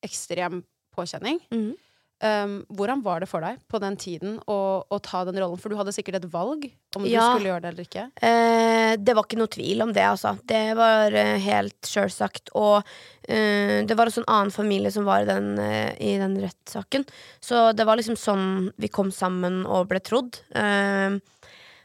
[0.06, 0.62] ekstrem
[0.96, 1.42] påkjenning.
[1.52, 1.74] Mm.
[2.20, 5.60] Um, hvordan var det for deg på den tiden å, å ta den rollen?
[5.60, 6.66] For du hadde sikkert et valg
[6.96, 8.04] om du skulle gjøre det eller ikke.
[8.20, 10.34] Eh, det var ikke noe tvil om det, altså.
[10.44, 12.52] Det var eh, helt sjølsagt.
[12.60, 12.82] Og
[13.24, 17.08] eh, det var også en annen familie som var i den, eh, i den rettssaken.
[17.40, 20.42] Så det var liksom sånn vi kom sammen og ble trodd.
[20.52, 21.16] Eh,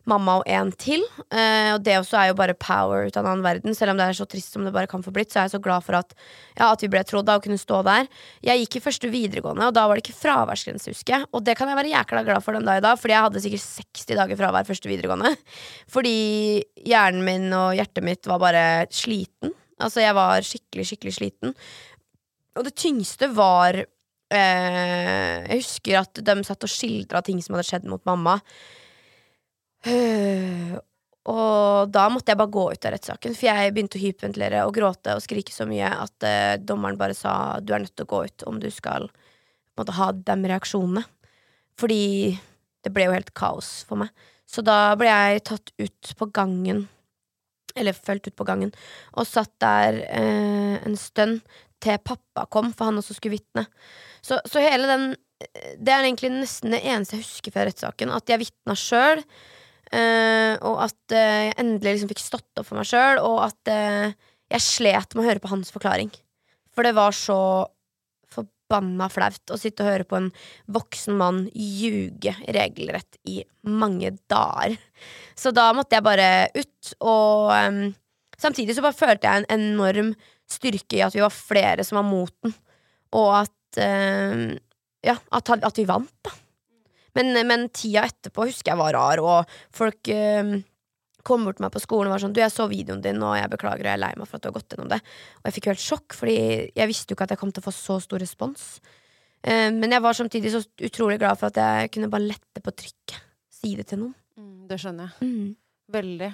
[0.10, 1.04] mamma og en til.
[1.34, 3.76] Eh, og det også er jo bare power ut av en annen verden.
[3.78, 5.56] Selv om det er så trist som det bare kan få blitt, så er jeg
[5.56, 6.14] så glad for at,
[6.58, 8.10] ja, at vi ble trodd av og kunne stå der.
[8.46, 11.30] Jeg gikk i første videregående, og da var det ikke fraværsgrense, husker jeg.
[11.34, 13.44] Og det kan jeg være jækla glad for den dag i dag, fordi jeg hadde
[13.48, 15.34] sikkert 60 dager fravær første videregående.
[15.96, 16.16] Fordi
[16.86, 19.54] hjernen min og hjertet mitt var bare sliten.
[19.82, 21.58] Altså, jeg var skikkelig, skikkelig sliten.
[22.56, 27.68] Og det tyngste var eh, Jeg husker at de satt og skildra ting som hadde
[27.68, 28.40] skjedd mot mamma.
[29.86, 30.78] Øh,
[31.26, 34.76] og da måtte jeg bare gå ut av rettssaken, for jeg begynte å hyperventilere og
[34.78, 38.12] gråte og skrike så mye at uh, dommeren bare sa du er nødt til å
[38.14, 39.08] gå ut om du skal
[39.76, 41.02] måte, ha de reaksjonene.
[41.82, 42.36] Fordi
[42.86, 44.14] det ble jo helt kaos for meg.
[44.46, 46.86] Så da ble jeg tatt ut på gangen,
[47.76, 48.70] eller fulgt ut på gangen,
[49.18, 51.42] og satt der uh, en stund
[51.82, 53.66] til pappa kom, for han også skulle vitne.
[54.22, 55.12] Så, så hele den
[55.78, 59.26] Det er egentlig nesten det eneste jeg husker fra rettssaken, at jeg vitna sjøl.
[59.94, 63.72] Eh, og at uh, jeg endelig liksom fikk stått opp for meg sjøl, og at
[63.72, 64.16] uh,
[64.54, 66.12] jeg slet med å høre på hans forklaring.
[66.76, 67.40] For det var så
[68.34, 70.32] forbanna flaut å sitte og høre på en
[70.74, 74.76] voksen mann ljuge regelrett i mange dager.
[75.38, 77.84] Så da måtte jeg bare ut, og um,
[78.42, 80.16] samtidig så bare følte jeg en enorm
[80.50, 82.54] styrke i at vi var flere som var mot den,
[83.16, 84.50] og at em,
[85.06, 86.34] ja, at, at vi vant, da.
[87.16, 90.56] Men, men tida etterpå husker jeg var rar, og folk øh,
[91.26, 93.38] kom bort til meg på skolen og var sånn Du, jeg så videoen din, og
[93.40, 95.00] jeg beklager, og jeg er lei meg for at du har gått gjennom det.
[95.42, 96.36] Og jeg fikk jo helt sjokk, fordi
[96.76, 98.68] jeg visste jo ikke at jeg kom til å få så stor respons.
[99.46, 102.74] Uh, men jeg var samtidig så utrolig glad for at jeg kunne bare lette på
[102.74, 103.18] trykket.
[103.56, 104.14] Si det til noen.
[104.38, 105.30] Mm, det skjønner jeg.
[105.32, 105.52] Mm.
[105.96, 106.32] Veldig.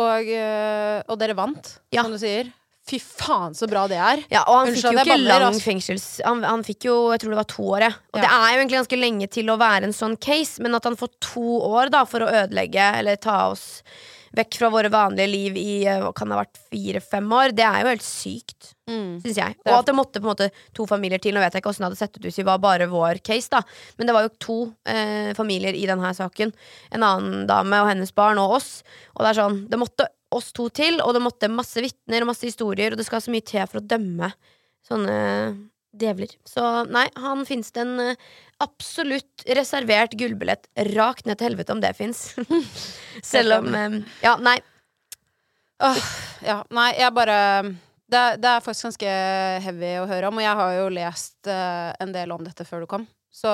[0.00, 2.04] Og, øh, og dere vant, Ja.
[2.04, 2.50] som du sier.
[2.90, 4.24] Fy faen, så bra det er.
[4.32, 5.62] Ja, og han Unnskyld fikk jo ikke banner, lang ass.
[5.62, 6.06] fengsels...
[6.26, 7.98] Han, han fikk jo, jeg tror det var to år, jeg.
[8.10, 8.22] Og Ja.
[8.26, 10.98] det er jo egentlig ganske lenge til å være en sånn case, men at han
[10.98, 13.82] får to år da for å ødelegge, eller ta oss
[14.34, 17.64] vekk fra våre vanlige liv i eh, hva kan det ha vært fire-fem år, det
[17.66, 19.20] er jo helt sykt, Mm.
[19.22, 19.54] syns jeg.
[19.66, 21.34] Og at det måtte på en måte to familier til.
[21.34, 23.46] Nå vet jeg ikke åssen det hadde sett ut hvis vi var bare vår case,
[23.52, 23.60] da.
[23.98, 24.56] Men det var jo to
[24.90, 26.50] eh, familier i denne saken.
[26.90, 28.82] En annen dame og hennes barn og oss.
[29.14, 32.30] Og det er sånn, det måtte oss to til, og det måtte masse vitner og
[32.32, 34.30] masse historier, og det skal så mye til for å dømme
[34.86, 35.18] sånne
[36.00, 36.32] djevler.
[36.46, 38.26] Så nei, han fins det en eh,
[38.62, 42.30] absolutt reservert gullbillett rakt ned til helvete, om det fins.
[43.32, 44.58] Selv om eh, Ja, nei.
[45.80, 46.02] Åh,
[46.44, 47.38] ja, nei, jeg bare
[48.10, 49.14] det, det er faktisk ganske
[49.64, 52.84] heavy å høre om, og jeg har jo lest uh, en del om dette før
[52.84, 53.06] du kom.
[53.32, 53.50] Så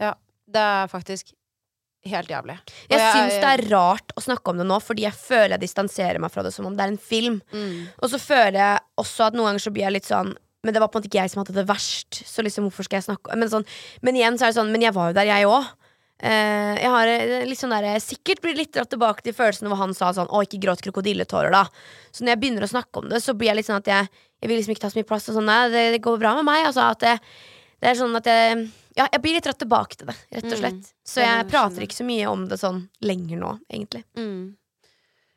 [0.00, 0.14] ja,
[0.48, 1.34] det er faktisk
[2.10, 2.56] helt jævlig.
[2.90, 5.62] Jeg, Jeg syns det er rart å snakke om det nå, fordi jeg føler jeg
[5.66, 7.40] distanserer meg fra det som om det er en film.
[7.52, 10.32] mm, Og så føler jeg også at noen ganger så blir jeg litt sånn
[10.64, 12.86] Men det var på en måte ikke jeg som hadde det verst, så liksom hvorfor
[12.86, 13.64] skal jeg snakke Men, sånn,
[14.02, 15.70] men igjen så er det sånn Men jeg var jo der, jeg òg.
[16.22, 19.94] jeg har eh, litt sånn der, Sikkert blir litt dratt tilbake til følelsen hvor han
[19.94, 21.64] sa sånn Å, ikke gråt krokodilletårer, da.
[22.14, 24.06] Så når jeg begynner å snakke om det, så blir jeg litt sånn at jeg
[24.42, 25.28] Jeg vil liksom ikke ta så mye plass.
[25.30, 26.64] Og sånn, nei, det, det går bra med meg.
[26.66, 27.12] Altså at det,
[27.82, 28.64] det er sånn at jeg
[28.96, 30.58] Ja, jeg blir litt dratt tilbake til det, rett og Mm.
[30.58, 30.92] slett.
[31.04, 34.04] Så jeg prater ikke så mye om det sånn lenger nå, egentlig.
[34.16, 34.56] mm.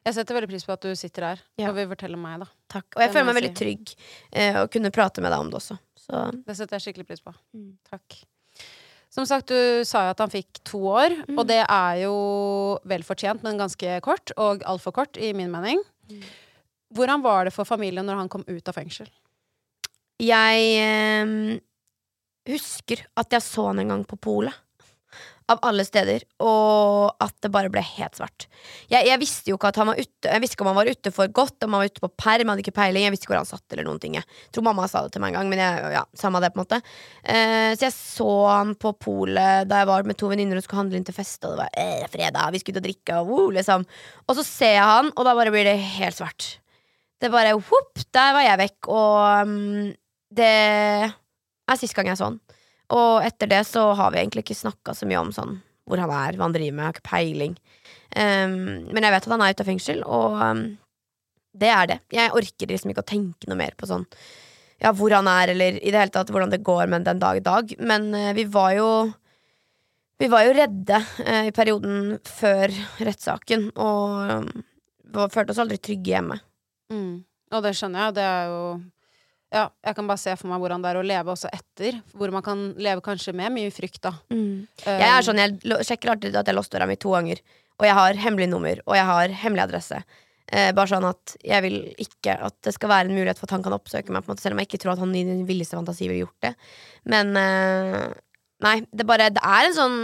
[0.05, 1.69] Jeg setter veldig pris på at du sitter her Ja.
[1.69, 2.45] og vil fortelle meg, da.
[2.69, 2.85] Takk.
[2.95, 3.95] Og jeg Det føler meg veldig trygg
[4.33, 5.79] eh, å kunne prate med deg om det også.
[5.97, 7.33] Så Det setter jeg skikkelig pris på.
[7.55, 7.77] Mm.
[7.89, 8.23] Takk.
[9.09, 11.39] Som sagt, du sa jo at han fikk to år, Mm.
[11.39, 15.79] og det er jo vel fortjent, men ganske kort, og altfor kort, i min mening.
[16.09, 16.21] Mm.
[16.93, 19.07] Hvordan var det for familien når han kom ut av fengsel?
[20.19, 21.59] Jeg eh,
[22.49, 24.61] husker at jeg så han en gang på polet.
[25.45, 26.23] Av alle steder.
[26.41, 28.47] Og at det bare ble helt svart.
[28.89, 30.89] Jeg, jeg visste jo ikke at han var ute Jeg visste ikke om han var
[30.89, 32.49] ute for godt, om han var ute på perm.
[32.49, 33.05] Hadde ikke peiling.
[33.05, 34.17] Jeg visste ikke hvor han satt, eller noen ting.
[34.17, 34.25] Jeg
[34.55, 36.65] tror mamma sa det til meg en gang, men jeg, ja, samme det, på en
[36.65, 36.81] måte.
[37.21, 40.81] Eh, så jeg så han på polet da jeg var med to venninner og skulle
[40.81, 43.29] handle inn til fest, og det var eh, fredag, vi skulle ut og drikke, og
[43.29, 43.85] wow, liksom.
[44.25, 46.55] Og så ser jeg han, og da bare blir det helt svart.
[47.21, 49.93] Det bare whoop, der var jeg vekk, og um,
[50.35, 50.55] det
[51.71, 52.39] er sist gang jeg så han.
[52.93, 56.09] Og etter det så har vi egentlig ikke snakka så mye om sånn hvor han
[56.09, 57.53] er, hva han driver med, jeg har ikke peiling.
[58.15, 58.55] Um,
[58.89, 60.63] men jeg vet at han er ute av fengsel, og um,
[61.55, 61.99] det er det.
[62.15, 64.07] Jeg orker liksom ikke å tenke noe mer på sånn
[64.81, 67.37] ja, hvor han er, eller i det hele tatt hvordan det går med den dag
[67.37, 67.75] i dag.
[67.79, 68.89] Men uh, vi var jo
[70.15, 70.97] Vi var jo redde
[71.27, 72.71] uh, i perioden før
[73.03, 76.39] rettssaken, og um, følte oss aldri trygge hjemme.
[76.91, 77.25] Mm.
[77.53, 78.15] Og det skjønner jeg.
[78.17, 78.61] Det er jo
[79.53, 81.99] Ja, jeg kan bare se for meg hvordan det er å leve også etter.
[82.17, 84.15] Hvor man kan leve kanskje med mye frykt, da.
[84.83, 87.41] Jeg er sånn, jeg sjekker alltid at jeg låste låst døra mi to ganger.
[87.79, 90.01] Og jeg har hemmelig nummer, og jeg har hemmelig adresse.
[90.45, 93.55] Eh, bare sånn at jeg vil ikke at det skal være en mulighet for at
[93.55, 95.77] han kan oppsøke meg, måte, selv om jeg ikke tror at han i den villeste
[95.77, 96.53] fantasi ville gjort det.
[97.09, 98.13] Men eh,
[98.65, 99.97] nei, det, bare, det er en sånn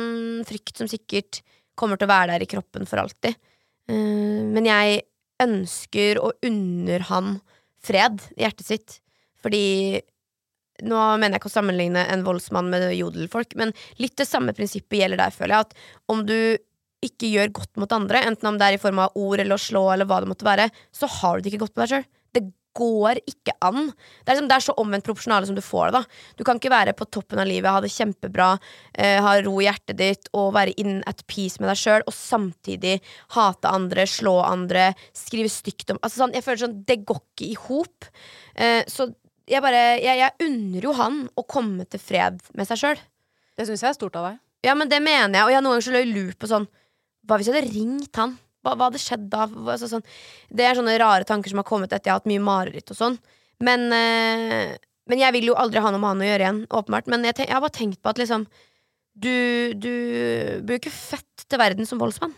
[0.50, 1.44] frykt som sikkert
[1.78, 3.38] kommer til å være der i kroppen for alltid.
[3.92, 5.04] Eh, men jeg
[5.42, 7.36] ønsker og unner han
[7.82, 9.01] fred i hjertet sitt.
[9.42, 10.02] Fordi
[10.88, 15.02] nå mener jeg ikke å sammenligne en voldsmann med jodelfolk, men litt det samme prinsippet
[15.02, 15.68] gjelder der, føler jeg.
[15.68, 16.38] At om du
[17.06, 19.62] ikke gjør godt mot andre, enten om det er i form av ord eller å
[19.62, 22.10] slå eller hva det måtte være, så har du det ikke godt med deg sjøl.
[22.32, 22.44] Det
[22.78, 23.90] går ikke an.
[23.90, 26.00] Det er, liksom, det er så omvendt proporsjonale som du får det.
[26.00, 28.52] da Du kan ikke være på toppen av livet, ha det kjempebra,
[28.94, 32.16] eh, ha ro i hjertet ditt og være in at peace med deg sjøl, og
[32.16, 33.00] samtidig
[33.36, 37.50] hate andre, slå andre, skrive stygt om Altså sånn, Jeg føler sånn, Det går ikke
[37.50, 38.08] i hop.
[38.56, 39.12] Eh, så
[39.50, 43.02] jeg bare jeg, jeg unner jo han å komme til fred med seg sjøl.
[43.58, 44.40] Det syns jeg er stort av deg.
[44.66, 46.68] Ja, men det mener jeg, og jeg noen ganger så løy lurt på sånn
[47.26, 48.36] Hva hvis jeg hadde ringt han?
[48.62, 49.48] Hva, hva hadde skjedd da?
[49.50, 50.06] Hva, så, sånn,
[50.54, 52.98] det er sånne rare tanker som har kommet etter jeg har hatt mye mareritt og
[52.98, 53.18] sånn.
[53.66, 54.76] Men, øh,
[55.10, 57.10] men jeg vil jo aldri ha noe med han å gjøre igjen, åpenbart.
[57.10, 58.46] Men jeg, tenk, jeg har bare tenkt på at liksom
[59.12, 59.34] Du,
[59.76, 59.92] du
[60.64, 62.32] blir jo ikke født til verden som voldsmann.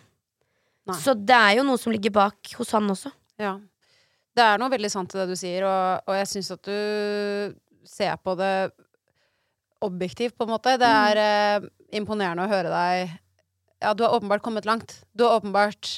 [0.90, 0.96] Nei.
[1.00, 3.12] Så det er jo noe som ligger bak hos han også.
[3.40, 3.54] Ja.
[4.34, 6.78] Det er noe veldig sant i det du sier, og, og jeg syns at du
[7.86, 8.54] ser på det
[9.84, 10.78] objektivt, på en måte.
[10.80, 11.68] Det er eh,
[12.00, 13.20] imponerende å høre deg
[13.84, 15.02] Ja, du har åpenbart kommet langt.
[15.12, 15.90] Du har åpenbart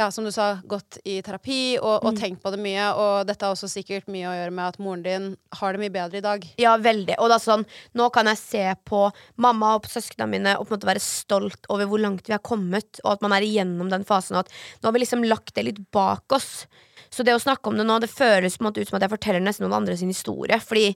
[0.00, 2.18] ja, som du sa, gått i terapi og, og Mm.
[2.18, 2.86] tenkt på det mye.
[2.98, 5.26] Og dette har også sikkert mye å gjøre med at moren din
[5.60, 6.46] har det mye bedre i dag.
[6.58, 7.14] Ja, veldig.
[7.20, 9.04] Og det er sånn, nå kan jeg se på
[9.36, 12.34] mamma og på søsknene mine og på en måte være stolt over hvor langt vi
[12.34, 15.22] har kommet, og at man er igjennom den fasen, og at nå har vi liksom
[15.28, 16.64] lagt det litt bak oss.
[17.12, 19.04] Så det å snakke om det nå, det føles på en måte ut som at
[19.04, 20.56] jeg forteller nesten noen andre sin historie.
[20.64, 20.86] Fordi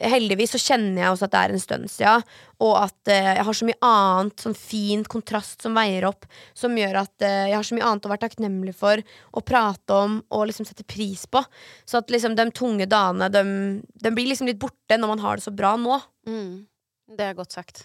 [0.00, 2.26] heldigvis så kjenner jeg også at det er en stund siden,
[2.64, 6.74] og at eh, jeg har så mye annet sånn fint kontrast som veier opp, som
[6.78, 9.04] gjør at eh, jeg har så mye annet å være takknemlig for,
[9.36, 11.44] å prate om og liksom sette pris på.
[11.84, 13.44] Så at liksom de tunge dagene, de,
[14.02, 16.00] de blir liksom litt borte når man har det så bra nå.
[16.28, 16.54] Mm.
[17.14, 17.84] Det er godt sagt.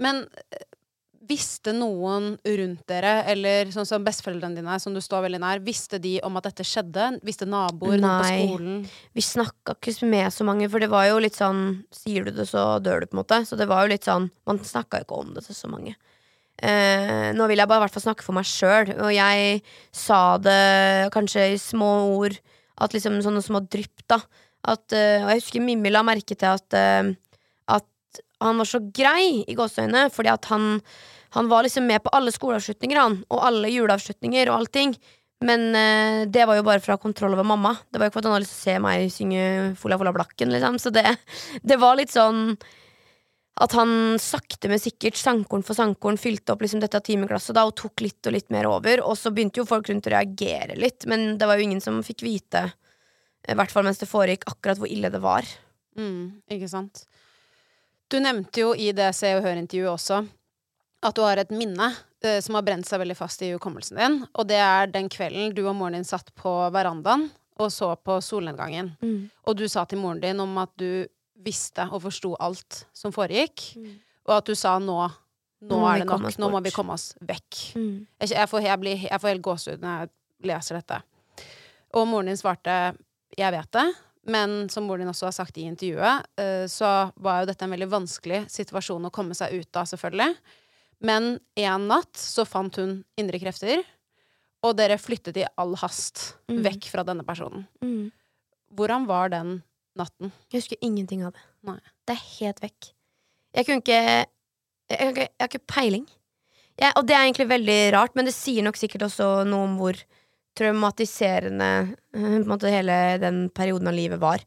[0.00, 0.22] Men
[0.52, 0.66] eh,
[1.28, 6.00] visste noen rundt dere, eller sånn som besteforeldrene dine, som du står veldig nær, visste
[6.02, 7.08] de om at dette skjedde?
[7.26, 8.46] Visste naboer, noen på Nei.
[8.46, 8.80] skolen?
[9.16, 11.62] Vi snakka ikke med så mange, for det var jo litt sånn
[11.94, 13.42] Sier du det, så dør du, på en måte.
[13.48, 15.94] Så det var jo litt sånn Man snakka jo ikke om det til så mange.
[16.62, 19.62] Eh, nå vil jeg bare i hvert fall snakke for meg sjøl, og jeg
[19.94, 22.36] sa det kanskje i små ord,
[22.82, 24.20] at liksom sånne små drypp, da.
[24.62, 27.14] At, eh, og jeg husker Mimmi la merke til at, eh,
[28.44, 30.76] han var så grei, i gåseøynene, fordi at han,
[31.36, 34.96] han var liksom med på alle skoleavslutninger, han, og alle juleavslutninger og allting.
[35.42, 37.74] Men eh, det var jo bare for å ha kontroll over mamma.
[37.90, 39.48] Det var jo ikke for at han hadde lyst til å se meg synge
[39.80, 40.78] Fola Fola Blakken, liksom.
[40.82, 41.04] Så det,
[41.66, 42.54] det var litt sånn
[43.62, 47.76] at han sakte, men sikkert, sangkorn for sangkorn, fylte opp liksom dette timeglasset da, og
[47.76, 49.02] tok litt og litt mer over.
[49.04, 52.00] Og så begynte jo folk rundt å reagere litt, men det var jo ingen som
[52.06, 52.64] fikk vite,
[53.42, 55.46] i hvert fall mens det foregikk, akkurat hvor ille det var.
[55.98, 57.04] Mm, ikke sant.
[58.12, 60.22] Du nevnte jo i det Se og Hør-intervjuet også
[61.02, 61.88] at du har et minne
[62.22, 65.54] eh, som har brent seg veldig fast i hukommelsen din, og det er den kvelden
[65.56, 68.92] du og moren din satt på verandaen og så på solnedgangen.
[69.02, 69.16] Mm.
[69.48, 71.04] Og du sa til moren din om at du
[71.42, 73.64] visste og forsto alt som foregikk,
[74.28, 75.00] og at du sa nå
[75.62, 77.58] nå Nå er det nok, nå må vi komme oss vekk.
[77.78, 77.98] Mm.
[78.18, 80.10] Jeg, jeg, får, jeg, blir, jeg får helt gåsehud når jeg
[80.50, 80.96] leser dette.
[81.94, 82.96] Og moren din svarte
[83.38, 83.92] 'jeg vet det',
[84.26, 87.88] men som din også har sagt i intervjuet, eh, så var jo dette en veldig
[87.90, 90.36] vanskelig situasjon å komme seg ut av, selvfølgelig.
[91.02, 93.82] Men en natt så fant hun indre krefter,
[94.62, 96.62] og dere flyttet i all hast Mm.
[96.62, 97.66] vekk fra denne personen.
[97.82, 98.12] Mm.
[98.74, 99.62] Hvordan var den
[99.98, 100.30] natten?
[100.50, 101.42] Jeg husker ingenting av det.
[101.66, 101.80] Nei.
[102.06, 102.92] Det er helt vekk.
[103.54, 104.26] Jeg kunne ikke
[104.90, 106.06] Jeg, jeg, jeg har ikke peiling.
[106.78, 109.76] Jeg, og det er egentlig veldig rart, men det sier nok sikkert også noe om
[109.78, 109.96] hvor
[110.58, 111.70] traumatiserende
[112.16, 114.44] eh, måte, hele den perioden av livet var.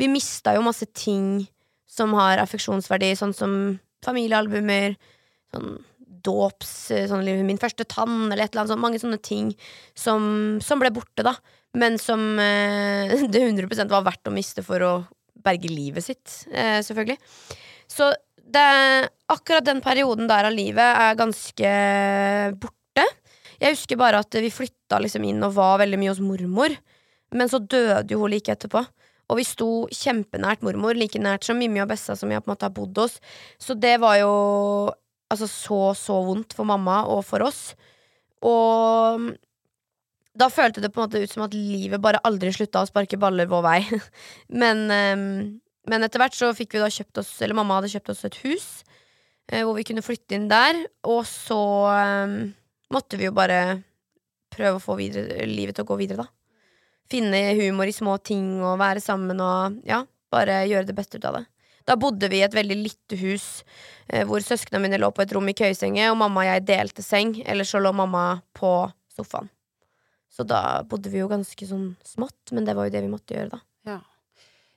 [0.00, 1.46] Vi mista jo masse ting
[1.88, 3.58] som har affeksjonsverdi, sånn som
[4.04, 4.96] familiealbumer,
[5.54, 5.76] sånn
[6.24, 6.70] dåps
[7.10, 8.82] sånn, Min første tann, eller et eller annet sånt.
[8.82, 9.50] Mange sånne ting
[9.98, 11.34] som, som ble borte, da.
[11.76, 14.94] Men som eh, det 100% var verdt å miste for å
[15.44, 17.18] berge livet sitt, eh, selvfølgelig.
[17.90, 18.08] Så
[18.44, 18.64] det,
[19.32, 21.74] akkurat den perioden der av livet er ganske
[22.56, 22.78] borte.
[23.62, 26.74] Jeg husker bare at vi flytta liksom inn og var veldig mye hos mormor.
[27.34, 28.84] Men så døde jo hun like etterpå.
[29.32, 32.54] Og vi sto kjempenært mormor, like nært som Mimmi og Bessa, som jeg på en
[32.54, 33.16] måte har bodd hos.
[33.62, 34.34] Så det var jo
[35.32, 37.72] altså så, så vondt for mamma og for oss.
[38.44, 39.30] Og
[40.34, 43.18] da følte det på en måte ut som at livet bare aldri slutta å sparke
[43.20, 43.78] baller vår vei.
[44.60, 48.24] men, men etter hvert så fikk vi da kjøpt oss Eller mamma hadde kjøpt oss
[48.28, 48.68] et hus
[49.52, 50.84] uh, hvor vi kunne flytte inn der.
[51.08, 51.62] Og så
[52.92, 53.82] måtte vi jo bare
[54.54, 56.30] prøve å få videre, livet til å gå videre, da
[57.10, 61.28] finne humor i små ting og være sammen og ja, bare gjøre det beste ut
[61.28, 61.44] av det.
[61.84, 63.46] Da bodde vi i et veldig lite hus
[64.08, 67.04] eh, hvor søsknene mine lå på et rom i køyesenge, og mamma og jeg delte
[67.04, 68.72] seng, eller så lå mamma på
[69.12, 69.50] sofaen.
[70.32, 73.36] Så da bodde vi jo ganske sånn smått, men det var jo det vi måtte
[73.36, 73.60] gjøre, da.
[73.86, 74.00] Ja.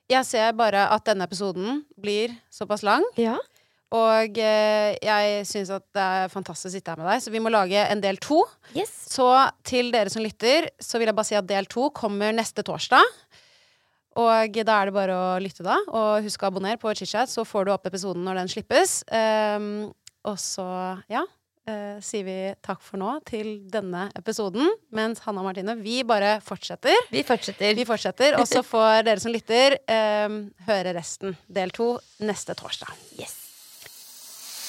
[0.08, 3.04] Jeg ser bare at denne episoden blir såpass lang.
[3.20, 3.38] Ja.
[3.96, 7.40] Og eh, jeg syns at det er fantastisk å sitte her med deg, så vi
[7.40, 8.42] må lage en del to.
[8.76, 8.92] Yes.
[9.08, 9.28] Så
[9.64, 13.16] til dere som lytter, så vil jeg bare si at del to kommer neste torsdag.
[14.18, 15.78] Og da er det bare å lytte, da.
[15.94, 19.00] Og husk å abonnere på ChitChat, så får du opp episoden når den slippes.
[19.08, 19.88] Um,
[20.26, 20.66] og så,
[21.12, 21.22] ja,
[21.70, 24.66] uh, sier vi takk for nå til denne episoden.
[24.96, 26.98] Mens Hanna og Martine, vi bare fortsetter.
[27.14, 27.76] Vi fortsetter.
[27.78, 29.78] Vi fortsetter, Og så får dere som lytter,
[30.26, 31.38] um, høre resten.
[31.46, 32.90] Del to neste torsdag.
[33.22, 33.47] Yes.